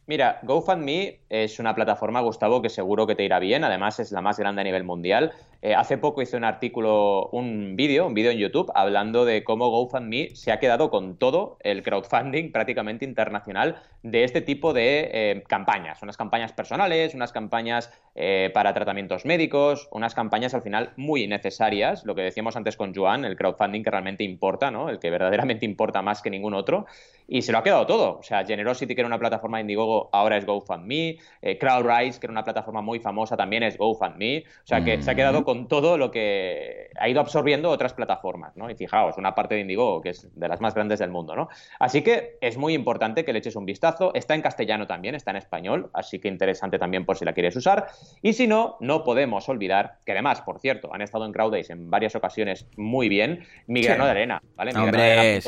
[0.06, 3.64] Mira, GoFundMe es una plataforma, Gustavo, que seguro que te irá bien.
[3.64, 5.32] Además, es la más grande a nivel mundial.
[5.62, 9.70] Eh, hace poco hice un artículo, un vídeo, un vídeo en YouTube, hablando de cómo
[9.70, 15.44] GoFundMe se ha quedado con todo el crowdfunding prácticamente internacional de este tipo de eh,
[15.48, 16.02] campañas.
[16.02, 22.04] Unas campañas personales, unas campañas eh, para tratamientos médicos, unas campañas al final muy necesarias.
[22.04, 24.90] Lo que decíamos antes con Joan, el crowdfunding que realmente importa, ¿no?
[24.90, 26.84] El que verdaderamente importa más que ningún otro.
[27.26, 28.18] Y se lo ha quedado todo.
[28.18, 31.18] O sea, Generosity, que era una plataforma de Indiegogo, ahora es GoFundMe.
[31.60, 34.44] CrowdRise, que era una plataforma muy famosa, también es GoFundMe.
[34.46, 38.56] O sea, que se ha quedado con todo lo que ha ido absorbiendo otras plataformas,
[38.56, 38.70] ¿no?
[38.70, 41.48] Y fijaos, una parte de Indigo que es de las más grandes del mundo, ¿no?
[41.78, 44.12] Así que es muy importante que le eches un vistazo.
[44.14, 47.56] Está en castellano también, está en español, así que interesante también por si la quieres
[47.56, 47.88] usar.
[48.22, 51.90] Y si no, no podemos olvidar que además, por cierto, han estado en CrowdAce en
[51.90, 54.72] varias ocasiones muy bien, Migrano de Arena, ¿vale?
[54.76, 55.40] Hombre,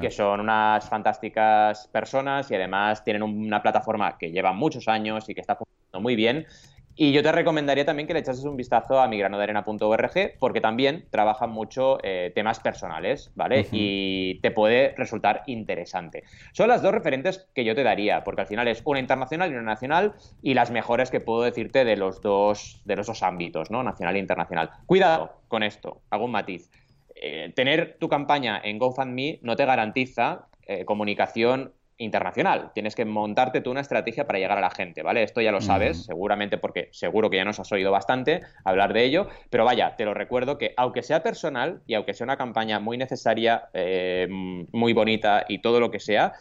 [0.00, 5.34] que son unas fantásticas personas y además tienen una plataforma que lleva muchos años y
[5.34, 6.46] que está funcionando muy bien
[6.94, 11.50] y yo te recomendaría también que le echases un vistazo a migranodearena.org porque también trabajan
[11.50, 13.66] mucho eh, temas personales, ¿vale?
[13.72, 16.24] Y te puede resultar interesante.
[16.52, 19.54] Son las dos referentes que yo te daría, porque al final es una internacional y
[19.54, 23.70] una nacional y las mejores que puedo decirte de los dos, de los dos ámbitos,
[23.70, 23.82] ¿no?
[23.82, 24.70] Nacional e internacional.
[24.84, 26.70] Cuidado con esto, hago un matiz.
[27.14, 32.70] Eh, tener tu campaña en GoFundMe no te garantiza eh, comunicación internacional.
[32.74, 35.22] Tienes que montarte tú una estrategia para llegar a la gente, ¿vale?
[35.22, 39.04] Esto ya lo sabes, seguramente porque seguro que ya nos has oído bastante hablar de
[39.04, 42.80] ello, pero vaya, te lo recuerdo que aunque sea personal y aunque sea una campaña
[42.80, 46.32] muy necesaria, eh, muy bonita y todo lo que sea,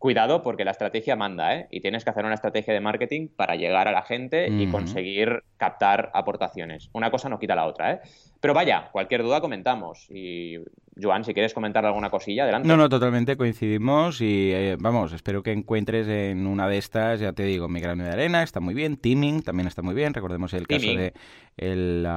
[0.00, 1.68] cuidado porque la estrategia manda, ¿eh?
[1.70, 5.44] Y tienes que hacer una estrategia de marketing para llegar a la gente y conseguir
[5.58, 6.88] captar aportaciones.
[6.94, 8.00] Una cosa no quita la otra, ¿eh?
[8.40, 10.06] Pero vaya, cualquier duda comentamos.
[10.10, 10.56] Y
[11.00, 12.66] Joan, si quieres comentar alguna cosilla, adelante.
[12.66, 17.32] No, no, totalmente coincidimos y eh, vamos, espero que encuentres en una de estas, ya
[17.32, 20.52] te digo, Mi Grano de Arena, está muy bien, Teaming también está muy bien, recordemos
[20.52, 21.12] el caso de
[21.56, 22.08] el,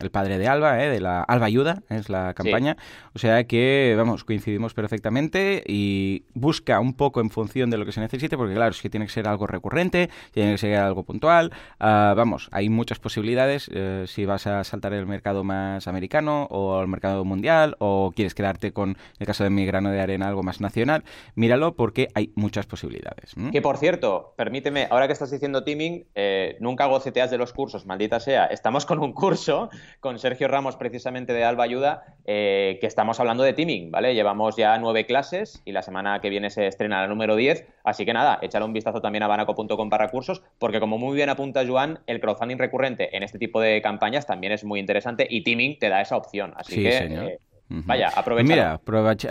[0.00, 2.76] el, padre de Alba, eh, de la Alba Ayuda, es la campaña,
[3.14, 7.92] o sea que, vamos, coincidimos perfectamente y busca un poco en función de lo que
[7.92, 11.02] se necesite, porque claro, es que tiene que ser algo recurrente, tiene que ser algo
[11.04, 15.88] puntual, uh, vamos, hay muchas posibilidades, uh, si vas a saltar el mercado más más
[15.88, 20.00] americano o al mercado mundial o quieres quedarte con el caso de mi grano de
[20.00, 23.34] arena algo más nacional, míralo porque hay muchas posibilidades.
[23.52, 27.86] Que por cierto, permíteme, ahora que estás diciendo teaming, eh, nunca hago de los cursos,
[27.86, 28.46] maldita sea.
[28.46, 33.42] Estamos con un curso con Sergio Ramos, precisamente de Alba Ayuda, eh, que estamos hablando
[33.42, 34.14] de teaming, ¿vale?
[34.14, 37.66] Llevamos ya nueve clases y la semana que viene se estrena la número 10.
[37.84, 41.28] Así que nada, échale un vistazo también a banaco.com para cursos, porque como muy bien
[41.28, 45.42] apunta Joan, el crowdfunding recurrente en este tipo de campañas también es muy interesante y
[45.42, 46.54] teaming te da esa opción.
[46.56, 46.96] Así que.
[46.96, 48.46] Eh, Vaya, aprovecha.
[48.46, 48.80] Mira,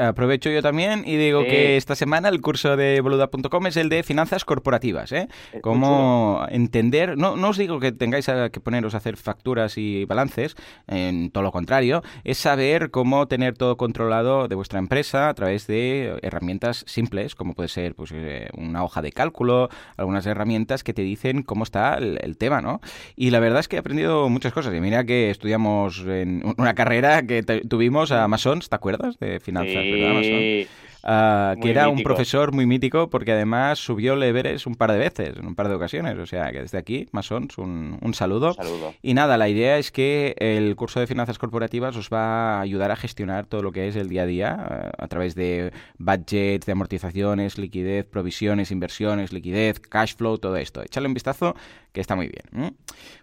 [0.07, 4.03] aprovecho yo también y digo que esta semana el curso de boluda.com es el de
[4.03, 5.27] finanzas corporativas, ¿eh?
[5.61, 10.55] Cómo entender, no, no os digo que tengáis que poneros a hacer facturas y balances,
[10.87, 15.67] en todo lo contrario, es saber cómo tener todo controlado de vuestra empresa a través
[15.67, 20.93] de herramientas simples, como puede ser pues, eh, una hoja de cálculo, algunas herramientas que
[20.93, 22.81] te dicen cómo está el, tema, ¿no?
[23.15, 24.73] Y la verdad es que he aprendido muchas cosas.
[24.73, 29.17] Y mira que estudiamos en una carrera que tuvimos a Amazon, ¿te acuerdas?
[29.19, 30.67] De finanzas, sí.
[31.05, 34.97] Ah, que era un profesor muy mítico porque además subió el Everest un par de
[34.97, 36.17] veces, en un par de ocasiones.
[36.17, 38.53] O sea, que desde aquí, Masons, un, un, saludo.
[38.53, 38.93] saludo.
[39.01, 42.91] Y nada, la idea es que el curso de finanzas corporativas os va a ayudar
[42.91, 46.65] a gestionar todo lo que es el día a día eh, a través de budgets,
[46.65, 50.81] de amortizaciones, liquidez, provisiones, inversiones, liquidez, cash flow, todo esto.
[50.81, 51.55] Échale un vistazo
[51.91, 52.75] que está muy bien.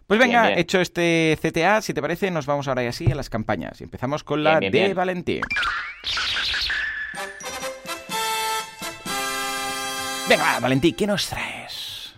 [0.06, 3.30] Pues venga, hecho este CTA, si te parece, nos vamos ahora y así a las
[3.30, 3.80] campañas.
[3.80, 5.42] Y empezamos con la de Valentín.
[10.30, 12.14] Venga, Valentín, ¿qué nos traes?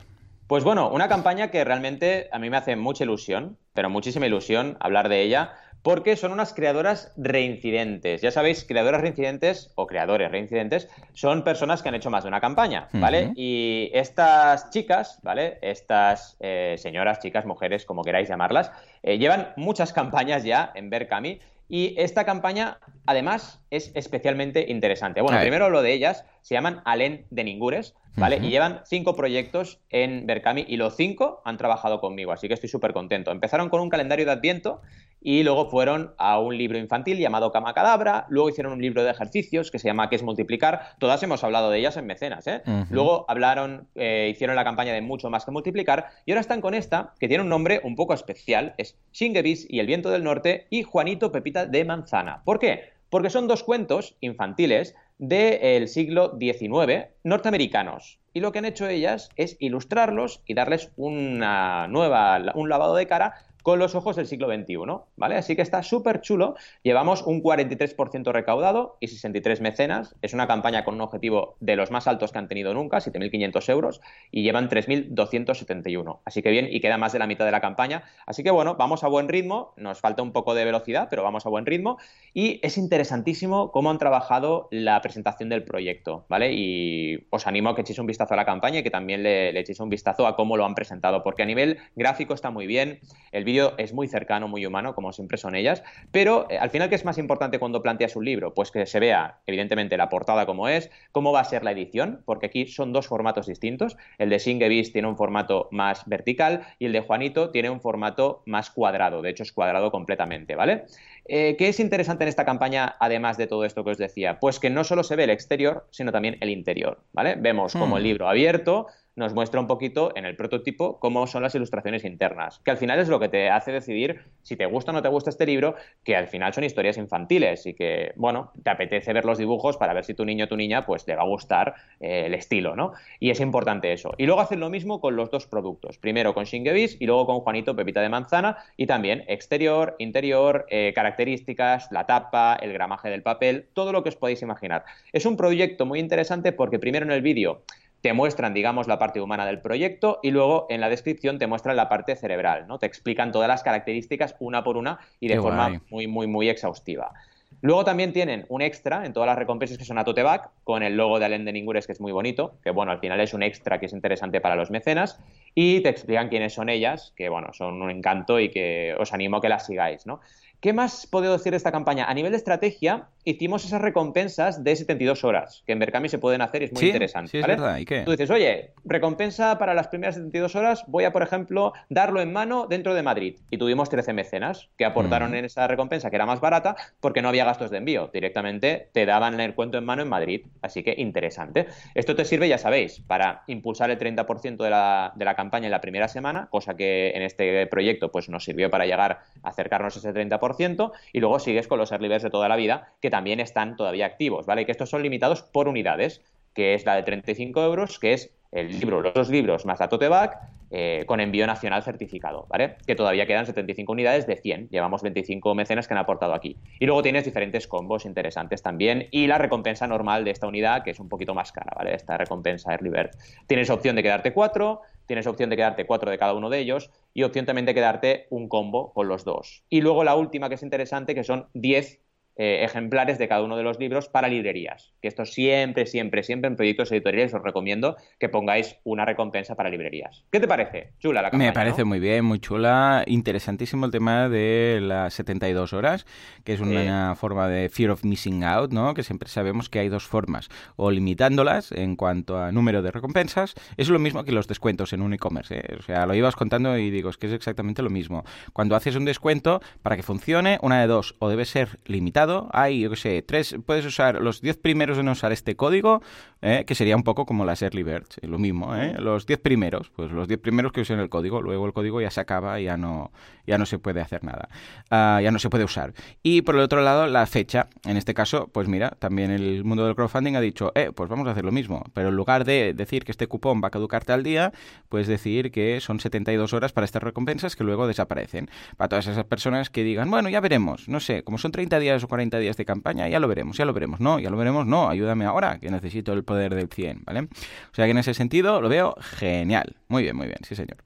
[0.46, 4.76] Pues bueno, una campaña que realmente a mí me hace mucha ilusión, pero muchísima ilusión
[4.80, 8.20] hablar de ella, porque son unas creadoras reincidentes.
[8.20, 12.42] Ya sabéis, creadoras reincidentes o creadores reincidentes son personas que han hecho más de una
[12.42, 13.32] campaña, ¿vale?
[13.34, 15.58] Y estas chicas, ¿vale?
[15.62, 18.72] Estas eh, señoras, chicas, mujeres, como queráis llamarlas,
[19.02, 21.40] eh, llevan muchas campañas ya en Berkami
[21.72, 25.22] y esta campaña, además, es especialmente interesante.
[25.22, 28.36] Bueno, primero lo de ellas, se llaman Alen de Ningures, ¿vale?
[28.42, 32.68] Y llevan cinco proyectos en Berkami y los cinco han trabajado conmigo, así que estoy
[32.68, 33.30] súper contento.
[33.30, 34.82] Empezaron con un calendario de Adviento
[35.22, 39.10] y luego fueron a un libro infantil llamado Cama Cadabra, luego hicieron un libro de
[39.10, 40.96] ejercicios que se llama ¿Qué es multiplicar?
[40.98, 42.62] Todas hemos hablado de ellas en Mecenas, ¿eh?
[42.90, 46.74] Luego hablaron, eh, hicieron la campaña de mucho más que multiplicar y ahora están con
[46.74, 50.66] esta, que tiene un nombre un poco especial, es Shingebis y el viento del norte
[50.70, 52.42] y Juanito Pepita de Manzana.
[52.44, 52.90] ¿Por qué?
[53.10, 58.18] Porque son dos cuentos infantiles del siglo XIX norteamericanos.
[58.34, 63.06] Y lo que han hecho ellas es ilustrarlos y darles una nueva, un lavado de
[63.06, 64.76] cara con los ojos del siglo XXI,
[65.16, 65.36] ¿vale?
[65.36, 66.56] Así que está súper chulo.
[66.82, 70.14] Llevamos un 43% recaudado y 63 mecenas.
[70.22, 73.70] Es una campaña con un objetivo de los más altos que han tenido nunca, 7.500
[73.70, 76.20] euros, y llevan 3.271.
[76.24, 78.04] Así que bien, y queda más de la mitad de la campaña.
[78.26, 79.72] Así que bueno, vamos a buen ritmo.
[79.76, 81.98] Nos falta un poco de velocidad, pero vamos a buen ritmo.
[82.34, 86.52] Y es interesantísimo cómo han trabajado la presentación del proyecto, ¿vale?
[86.52, 89.52] Y os animo a que echéis un vistazo a la campaña y que también le,
[89.52, 92.66] le echéis un vistazo a cómo lo han presentado, porque a nivel gráfico está muy
[92.66, 93.00] bien.
[93.30, 96.94] El es muy cercano, muy humano, como siempre son ellas, pero eh, al final, ¿qué
[96.94, 98.54] es más importante cuando planteas un libro?
[98.54, 102.22] Pues que se vea, evidentemente, la portada como es, cómo va a ser la edición,
[102.24, 103.96] porque aquí son dos formatos distintos.
[104.18, 108.42] El de Singevis tiene un formato más vertical y el de Juanito tiene un formato
[108.46, 110.84] más cuadrado, de hecho es cuadrado completamente, ¿vale?
[111.26, 114.40] Eh, ¿Qué es interesante en esta campaña, además de todo esto que os decía?
[114.40, 117.36] Pues que no solo se ve el exterior, sino también el interior, ¿vale?
[117.36, 118.06] Vemos como el hmm.
[118.06, 118.86] libro abierto,
[119.16, 122.98] nos muestra un poquito en el prototipo cómo son las ilustraciones internas, que al final
[122.98, 125.74] es lo que te hace decidir si te gusta o no te gusta este libro,
[126.04, 129.92] que al final son historias infantiles y que, bueno, te apetece ver los dibujos para
[129.92, 132.74] ver si tu niño o tu niña pues le va a gustar eh, el estilo,
[132.74, 132.92] ¿no?
[133.20, 134.12] Y es importante eso.
[134.16, 137.40] Y luego hacen lo mismo con los dos productos, primero con Shingevis y luego con
[137.40, 143.22] Juanito Pepita de Manzana y también exterior, interior, eh, características, la tapa, el gramaje del
[143.22, 144.84] papel, todo lo que os podéis imaginar.
[145.12, 147.62] Es un proyecto muy interesante porque primero en el vídeo
[148.02, 151.76] te muestran, digamos, la parte humana del proyecto y luego en la descripción te muestran
[151.76, 152.78] la parte cerebral, ¿no?
[152.78, 157.12] Te explican todas las características una por una y de forma muy, muy, muy exhaustiva.
[157.60, 160.82] Luego también tienen un extra en todas las recompensas que son a tote bag, con
[160.82, 163.34] el logo de Allen de Ningures, que es muy bonito, que bueno, al final es
[163.34, 165.20] un extra que es interesante para los mecenas,
[165.54, 169.36] y te explican quiénes son ellas, que bueno, son un encanto y que os animo
[169.36, 170.20] a que las sigáis, ¿no?
[170.62, 172.04] ¿Qué más puedo decir de esta campaña?
[172.04, 176.40] A nivel de estrategia, hicimos esas recompensas de 72 horas, que en Berkami se pueden
[176.40, 177.32] hacer y es muy interesante.
[177.32, 177.78] Sí, es verdad.
[177.78, 178.02] ¿Y qué?
[178.02, 182.32] Tú dices, oye, recompensa para las primeras 72 horas, voy a, por ejemplo, darlo en
[182.32, 183.40] mano dentro de Madrid.
[183.50, 187.28] Y tuvimos 13 mecenas que aportaron en esa recompensa, que era más barata, porque no
[187.28, 188.08] había gastos de envío.
[188.12, 190.46] Directamente te daban el cuento en mano en Madrid.
[190.60, 191.66] Así que interesante.
[191.96, 195.72] Esto te sirve, ya sabéis, para impulsar el 30% de la, de la campaña en
[195.72, 199.96] la primera semana, cosa que en este proyecto pues, nos sirvió para llegar a acercarnos
[199.96, 200.51] a ese 30%.
[200.52, 203.76] 25%, y luego sigues con los early birds de toda la vida, que también están
[203.76, 204.66] todavía activos, ¿vale?
[204.66, 206.22] Que estos son limitados por unidades,
[206.54, 209.88] que es la de 35 euros, que es el libro, los dos libros más la
[209.88, 210.38] tote bag,
[210.74, 212.76] eh, con envío nacional certificado, ¿vale?
[212.86, 214.70] Que todavía quedan 75 unidades de 100.
[214.70, 216.56] Llevamos 25 mecenas que han aportado aquí.
[216.78, 220.92] Y luego tienes diferentes combos interesantes también y la recompensa normal de esta unidad, que
[220.92, 221.94] es un poquito más cara, ¿vale?
[221.94, 223.10] Esta recompensa Early Bird.
[223.46, 226.90] Tienes opción de quedarte cuatro, tienes opción de quedarte cuatro de cada uno de ellos
[227.14, 229.64] y opción también de quedarte un combo con los dos.
[229.68, 232.00] Y luego la última que es interesante, que son 10
[232.36, 234.94] eh, ejemplares de cada uno de los libros para librerías.
[235.02, 239.68] Que esto siempre, siempre, siempre en proyectos editoriales os recomiendo que pongáis una recompensa para
[239.68, 240.24] librerías.
[240.30, 240.92] ¿Qué te parece?
[240.98, 243.04] Chula la campaña, Me parece muy bien, muy chula.
[243.06, 246.06] Interesantísimo el tema de las 72 horas,
[246.44, 248.94] que es una forma de fear of missing out, ¿no?
[248.94, 250.48] Que siempre sabemos que hay dos formas.
[250.76, 253.54] O limitándolas en cuanto a número de recompensas.
[253.76, 255.58] Es lo mismo que los descuentos en un e-commerce.
[255.58, 255.76] ¿eh?
[255.78, 258.24] O sea, lo ibas contando y digo, es que es exactamente lo mismo.
[258.54, 262.21] Cuando haces un descuento, para que funcione, una de dos, o debe ser limitado
[262.52, 266.02] hay, yo qué sé, tres, puedes usar los 10 primeros en usar este código,
[266.40, 268.94] eh, que sería un poco como las early birds, lo mismo, ¿eh?
[268.98, 272.10] los 10 primeros, pues los 10 primeros que usen el código, luego el código ya
[272.10, 273.12] se acaba y ya no,
[273.46, 274.48] ya no se puede hacer nada,
[274.90, 275.94] uh, ya no se puede usar.
[276.22, 279.86] Y por el otro lado, la fecha, en este caso, pues mira, también el mundo
[279.86, 282.74] del crowdfunding ha dicho, eh, pues vamos a hacer lo mismo, pero en lugar de
[282.74, 284.52] decir que este cupón va a caducarte al día,
[284.88, 288.50] pues decir que son 72 horas para estas recompensas que luego desaparecen.
[288.76, 292.02] Para todas esas personas que digan, bueno, ya veremos, no sé, como son 30 días
[292.04, 294.66] o 40 días de campaña, ya lo veremos, ya lo veremos, no, ya lo veremos,
[294.66, 297.20] no, ayúdame ahora, que necesito el poder del 100, ¿vale?
[297.20, 299.76] O sea que en ese sentido lo veo genial.
[299.88, 300.76] Muy bien, muy bien, sí señor.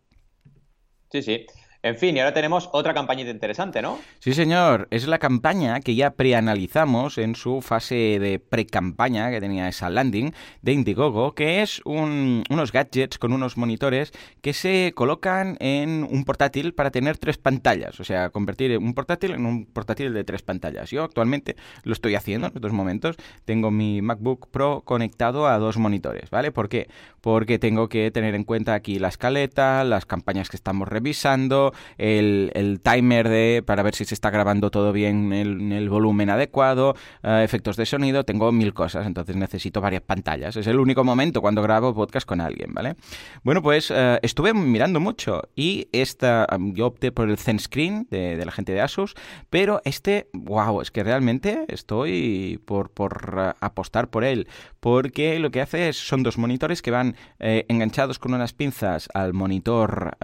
[1.11, 1.45] Sí, sí.
[1.87, 4.01] En fin, y ahora tenemos otra campañita interesante, ¿no?
[4.18, 4.88] Sí, señor.
[4.90, 10.33] Es la campaña que ya preanalizamos en su fase de pre-campaña que tenía esa landing
[10.62, 16.75] de Indiegogo, que es unos gadgets con unos monitores que se colocan en un portátil
[16.75, 18.01] para tener tres pantallas.
[18.01, 20.90] O sea, convertir un portátil en un portátil de tres pantallas.
[20.90, 23.14] Yo actualmente lo estoy haciendo en estos momentos.
[23.44, 26.51] Tengo mi MacBook Pro conectado a dos monitores, ¿vale?
[26.51, 26.88] ¿Por qué?
[27.20, 32.81] Porque tengo que tener en cuenta aquí la escaleta, las campañas que estamos revisando, el,
[32.83, 37.43] timer de para ver si se está grabando todo bien en el, volumen adecuado, eh,
[37.45, 40.57] efectos de sonido, tengo mil cosas, entonces necesito varias pantallas.
[40.57, 42.97] Es el único momento cuando grabo podcast con alguien, ¿vale?
[43.43, 48.45] Bueno, pues eh, estuve mirando mucho y esta, yo opté por el Zen Screen de,
[48.45, 49.15] la gente de Asus,
[49.51, 52.91] pero este, wow, es que realmente estoy por,
[53.37, 54.49] eh, apostar por él,
[54.81, 59.33] porque lo que hace es, son dos monitores que van enganchados con unas pinzas al
[59.33, 60.17] monitor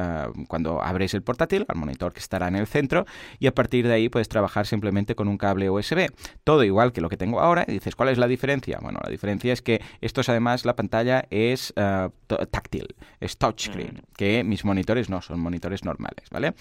[0.49, 3.05] cuando abres el portátil al monitor que estará en el centro,
[3.39, 6.09] y a partir de ahí puedes trabajar simplemente con un cable USB.
[6.45, 7.65] Todo igual que lo que tengo ahora.
[7.67, 8.79] Y dices, ¿cuál es la diferencia?
[8.81, 12.11] Bueno, la diferencia es que esto es además la pantalla es uh,
[12.51, 14.17] táctil, es touchscreen, mm.
[14.17, 16.55] que mis monitores no, son monitores normales, ¿vale?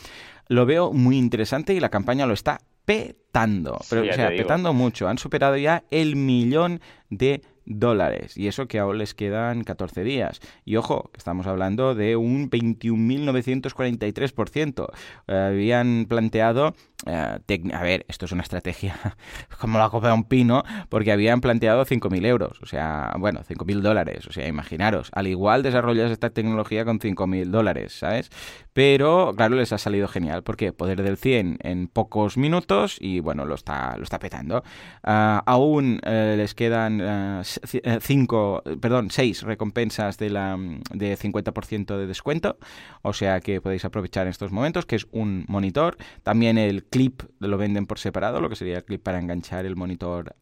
[0.47, 5.07] Lo veo muy interesante y la campaña lo está petando, pero o sea, petando mucho.
[5.07, 7.41] Han superado ya el millón de
[7.79, 8.37] dólares.
[8.37, 10.41] Y eso que aún les quedan 14 días.
[10.65, 14.87] Y ojo, que estamos hablando de un 21.943%.
[15.27, 16.73] Eh, habían planteado
[17.05, 17.39] eh,
[17.73, 18.95] a ver, esto es una estrategia
[19.59, 23.81] como la copa de un pino, porque habían planteado 5.000 euros, o sea, bueno, 5.000
[23.81, 28.29] dólares, o sea, imaginaros, al igual desarrollas esta tecnología con 5.000 dólares, ¿sabes?
[28.73, 33.45] Pero, claro, les ha salido genial, porque poder del 100 en pocos minutos y, bueno,
[33.45, 34.63] lo está, lo está petando.
[35.03, 40.57] Ah, aún eh, les quedan 5, eh, perdón, 6 recompensas de, la,
[40.93, 42.57] de 50% de descuento,
[43.01, 47.23] o sea que podéis aprovechar en estos momentos, que es un monitor, también el clip
[47.39, 50.35] lo venden por separado, lo que sería el clip para enganchar el monitor,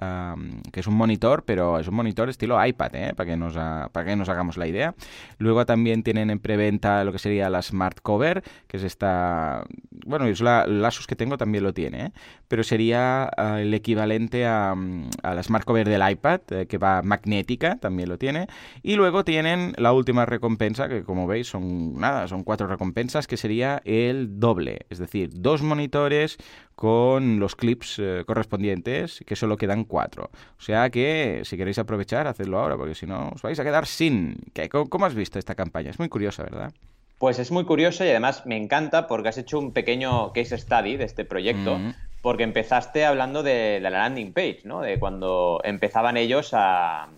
[0.72, 3.14] que es un monitor, pero es un monitor estilo iPad, ¿eh?
[3.16, 4.96] para, que nos para que nos hagamos la idea.
[5.38, 9.64] Luego también tienen en preventa lo que sería la Smart Cover, que es esta,
[10.06, 12.12] bueno, es la, Asus que tengo también lo tiene, ¿eh?
[12.48, 17.04] pero sería ah, el equivalente a, a, la Smart Cover del iPad, eh, que va
[17.04, 18.48] magnética, también lo tiene.
[18.82, 23.38] Y luego tienen la última recompensa, que como veis son nada, son cuatro recompensas, que
[23.38, 26.39] sería el doble, es decir, dos monitores
[26.76, 30.30] con los clips eh, correspondientes, que solo quedan cuatro.
[30.58, 33.86] O sea que si queréis aprovechar, hacedlo ahora, porque si no os vais a quedar
[33.86, 34.38] sin.
[34.90, 35.90] ¿Cómo has visto esta campaña?
[35.90, 36.72] Es muy curiosa, ¿verdad?
[37.18, 40.96] Pues es muy curioso y además me encanta porque has hecho un pequeño case study
[40.96, 41.94] de este proyecto, mm.
[42.22, 44.80] porque empezaste hablando de, la landing page, ¿no?
[44.80, 47.10] De cuando empezaban ellos a,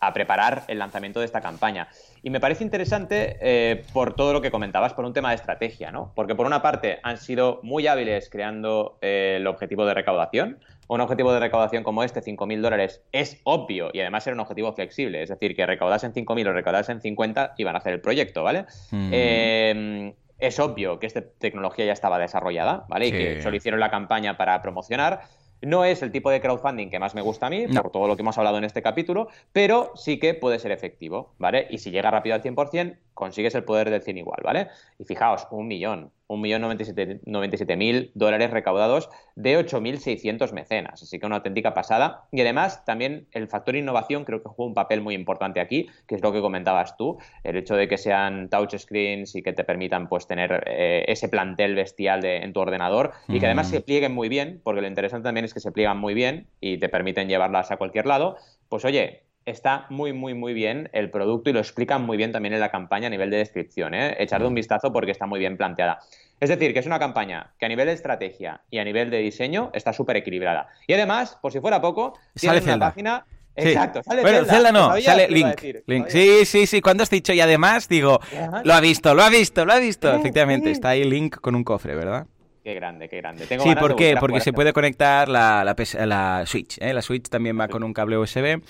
[0.00, 1.88] a preparar el lanzamiento de esta campaña.
[2.22, 5.92] Y me parece interesante eh, por todo lo que comentabas, por un tema de estrategia,
[5.92, 6.12] ¿no?
[6.14, 10.58] Porque por una parte han sido muy hábiles creando eh, el objetivo de recaudación.
[10.88, 14.72] Un objetivo de recaudación como este, 5.000 dólares, es obvio y además era un objetivo
[14.72, 15.22] flexible.
[15.22, 18.64] Es decir, que recaudasen 5.000 o recaudasen 50 iban a hacer el proyecto, ¿vale?
[18.90, 19.10] Mm.
[19.12, 23.08] Eh, es obvio que esta tecnología ya estaba desarrollada, ¿vale?
[23.08, 25.20] Y que solo hicieron la campaña para promocionar.
[25.62, 28.16] No es el tipo de crowdfunding que más me gusta a mí, por todo lo
[28.16, 31.66] que hemos hablado en este capítulo, pero sí que puede ser efectivo, ¿vale?
[31.70, 34.68] Y si llega rápido al 100%, consigues el poder del 100 igual, ¿vale?
[34.98, 41.26] Y fijaos, un millón, un millón 97 mil dólares recaudados de 8.600 mecenas, así que
[41.26, 42.28] una auténtica pasada.
[42.30, 46.14] Y además, también el factor innovación creo que juega un papel muy importante aquí, que
[46.14, 50.08] es lo que comentabas tú, el hecho de que sean touchscreens y que te permitan
[50.08, 54.12] pues tener eh, ese plantel bestial de, en tu ordenador y que además se plieguen
[54.12, 57.28] muy bien, porque lo interesante también es que se pliegan muy bien y te permiten
[57.28, 58.36] llevarlas a cualquier lado.
[58.68, 62.54] Pues oye, está muy, muy, muy bien el producto y lo explican muy bien también
[62.54, 63.94] en la campaña a nivel de descripción.
[63.94, 64.16] ¿eh?
[64.18, 66.00] Echarle un vistazo porque está muy bien planteada.
[66.40, 69.18] Es decir, que es una campaña que a nivel de estrategia y a nivel de
[69.18, 70.68] diseño está súper equilibrada.
[70.86, 73.26] Y además, por si fuera poco, tiene una página
[73.56, 74.72] Exacto, sale bueno, Zelda.
[74.72, 75.60] no, sale Link.
[75.86, 76.08] Link.
[76.08, 78.20] Sí, sí, sí, cuando has dicho y además, digo,
[78.64, 80.12] lo ha visto, lo ha visto, lo ha visto.
[80.14, 82.26] Efectivamente, está ahí Link con un cofre, ¿verdad?
[82.62, 83.46] Qué grande, qué grande.
[83.46, 84.16] sí, ¿por qué?
[84.18, 86.78] Porque se puede conectar la, la, Switch.
[86.80, 86.92] ¿eh?
[86.92, 88.60] La Switch también va con un cable USB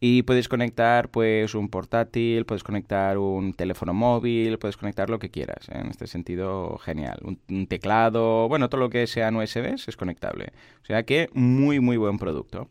[0.00, 5.30] y puedes conectar pues un portátil, puedes conectar un teléfono móvil, puedes conectar lo que
[5.30, 5.68] quieras.
[5.68, 7.20] En este sentido, genial.
[7.22, 10.52] Un, teclado, bueno, todo lo que sean USBs es conectable.
[10.82, 12.68] O sea que muy, muy buen producto.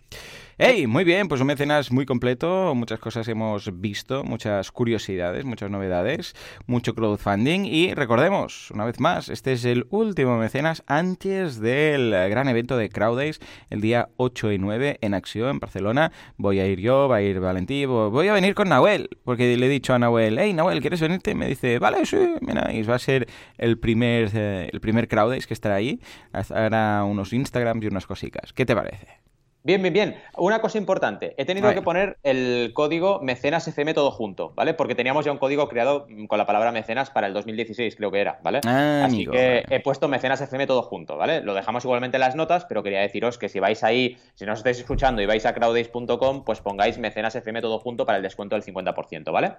[0.61, 0.87] ¡Hey!
[0.87, 6.35] Muy bien, pues un mecenas muy completo, muchas cosas hemos visto, muchas curiosidades, muchas novedades,
[6.67, 12.49] mucho crowdfunding y recordemos, una vez más, este es el último mecenas antes del gran
[12.49, 13.39] evento de Crowdays
[13.69, 16.11] el día 8 y 9 en Acción en Barcelona.
[16.35, 19.65] Voy a ir yo, va a ir Valentí, voy a venir con Nahuel, porque le
[19.65, 21.35] he dicho a Nahuel, hey Nahuel, ¿quieres venirte?
[21.35, 25.47] Me dice, vale, sí, mira, y va a ser el primer, eh, el primer Crowdays
[25.47, 26.01] que estará ahí,
[26.33, 28.51] hará unos Instagrams y unas cositas.
[28.51, 29.18] ¿Qué te parece?
[29.61, 30.15] Bien, bien, bien.
[30.37, 31.35] Una cosa importante.
[31.37, 34.73] He tenido que poner el código mecenas FM todo junto, ¿vale?
[34.73, 38.21] Porque teníamos ya un código creado con la palabra mecenas para el 2016, creo que
[38.21, 38.61] era, ¿vale?
[38.65, 41.41] Ah, Así que he puesto mecenas FM todo junto, ¿vale?
[41.41, 44.53] Lo dejamos igualmente en las notas, pero quería deciros que si vais ahí, si no
[44.53, 48.23] os estáis escuchando y vais a crowdace.com, pues pongáis mecenas FM todo junto para el
[48.23, 49.53] descuento del 50%, ¿vale?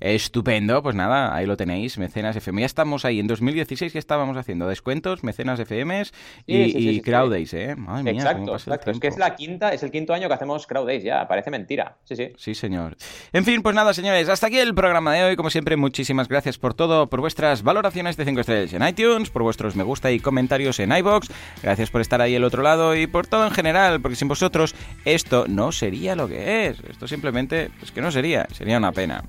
[0.00, 2.60] Estupendo, pues nada, ahí lo tenéis, Mecenas FM.
[2.60, 6.02] Ya estamos ahí, en 2016 que estábamos haciendo descuentos, Mecenas FM
[6.46, 7.76] y, Crowdays, ¿eh?
[7.76, 8.90] Madre mía, exacto, exacto.
[8.90, 11.96] Es que es la quinta, es el quinto año que hacemos Crowdays ya, parece mentira.
[12.04, 12.32] Sí, sí.
[12.36, 12.96] Sí, señor.
[13.32, 15.36] En fin, pues nada, señores, hasta aquí el programa de hoy.
[15.36, 19.42] Como siempre, muchísimas gracias por todo, por vuestras valoraciones de 5 estrellas en iTunes, por
[19.42, 21.28] vuestros me gusta y comentarios en iBox.
[21.62, 24.74] Gracias por estar ahí el otro lado y por todo en general, porque sin vosotros
[25.04, 26.80] esto no sería lo que es.
[26.88, 29.24] Esto simplemente es que no sería, sería una pena.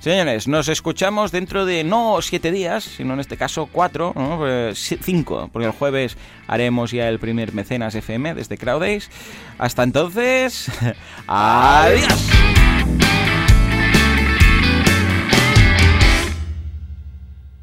[0.00, 5.50] Señores, nos escuchamos dentro de no siete días, sino en este caso cuatro, pues, cinco,
[5.52, 6.16] porque el jueves
[6.46, 9.10] haremos ya el primer Mecenas FM desde Crowdays.
[9.58, 10.70] Hasta entonces,
[11.26, 12.28] adiós.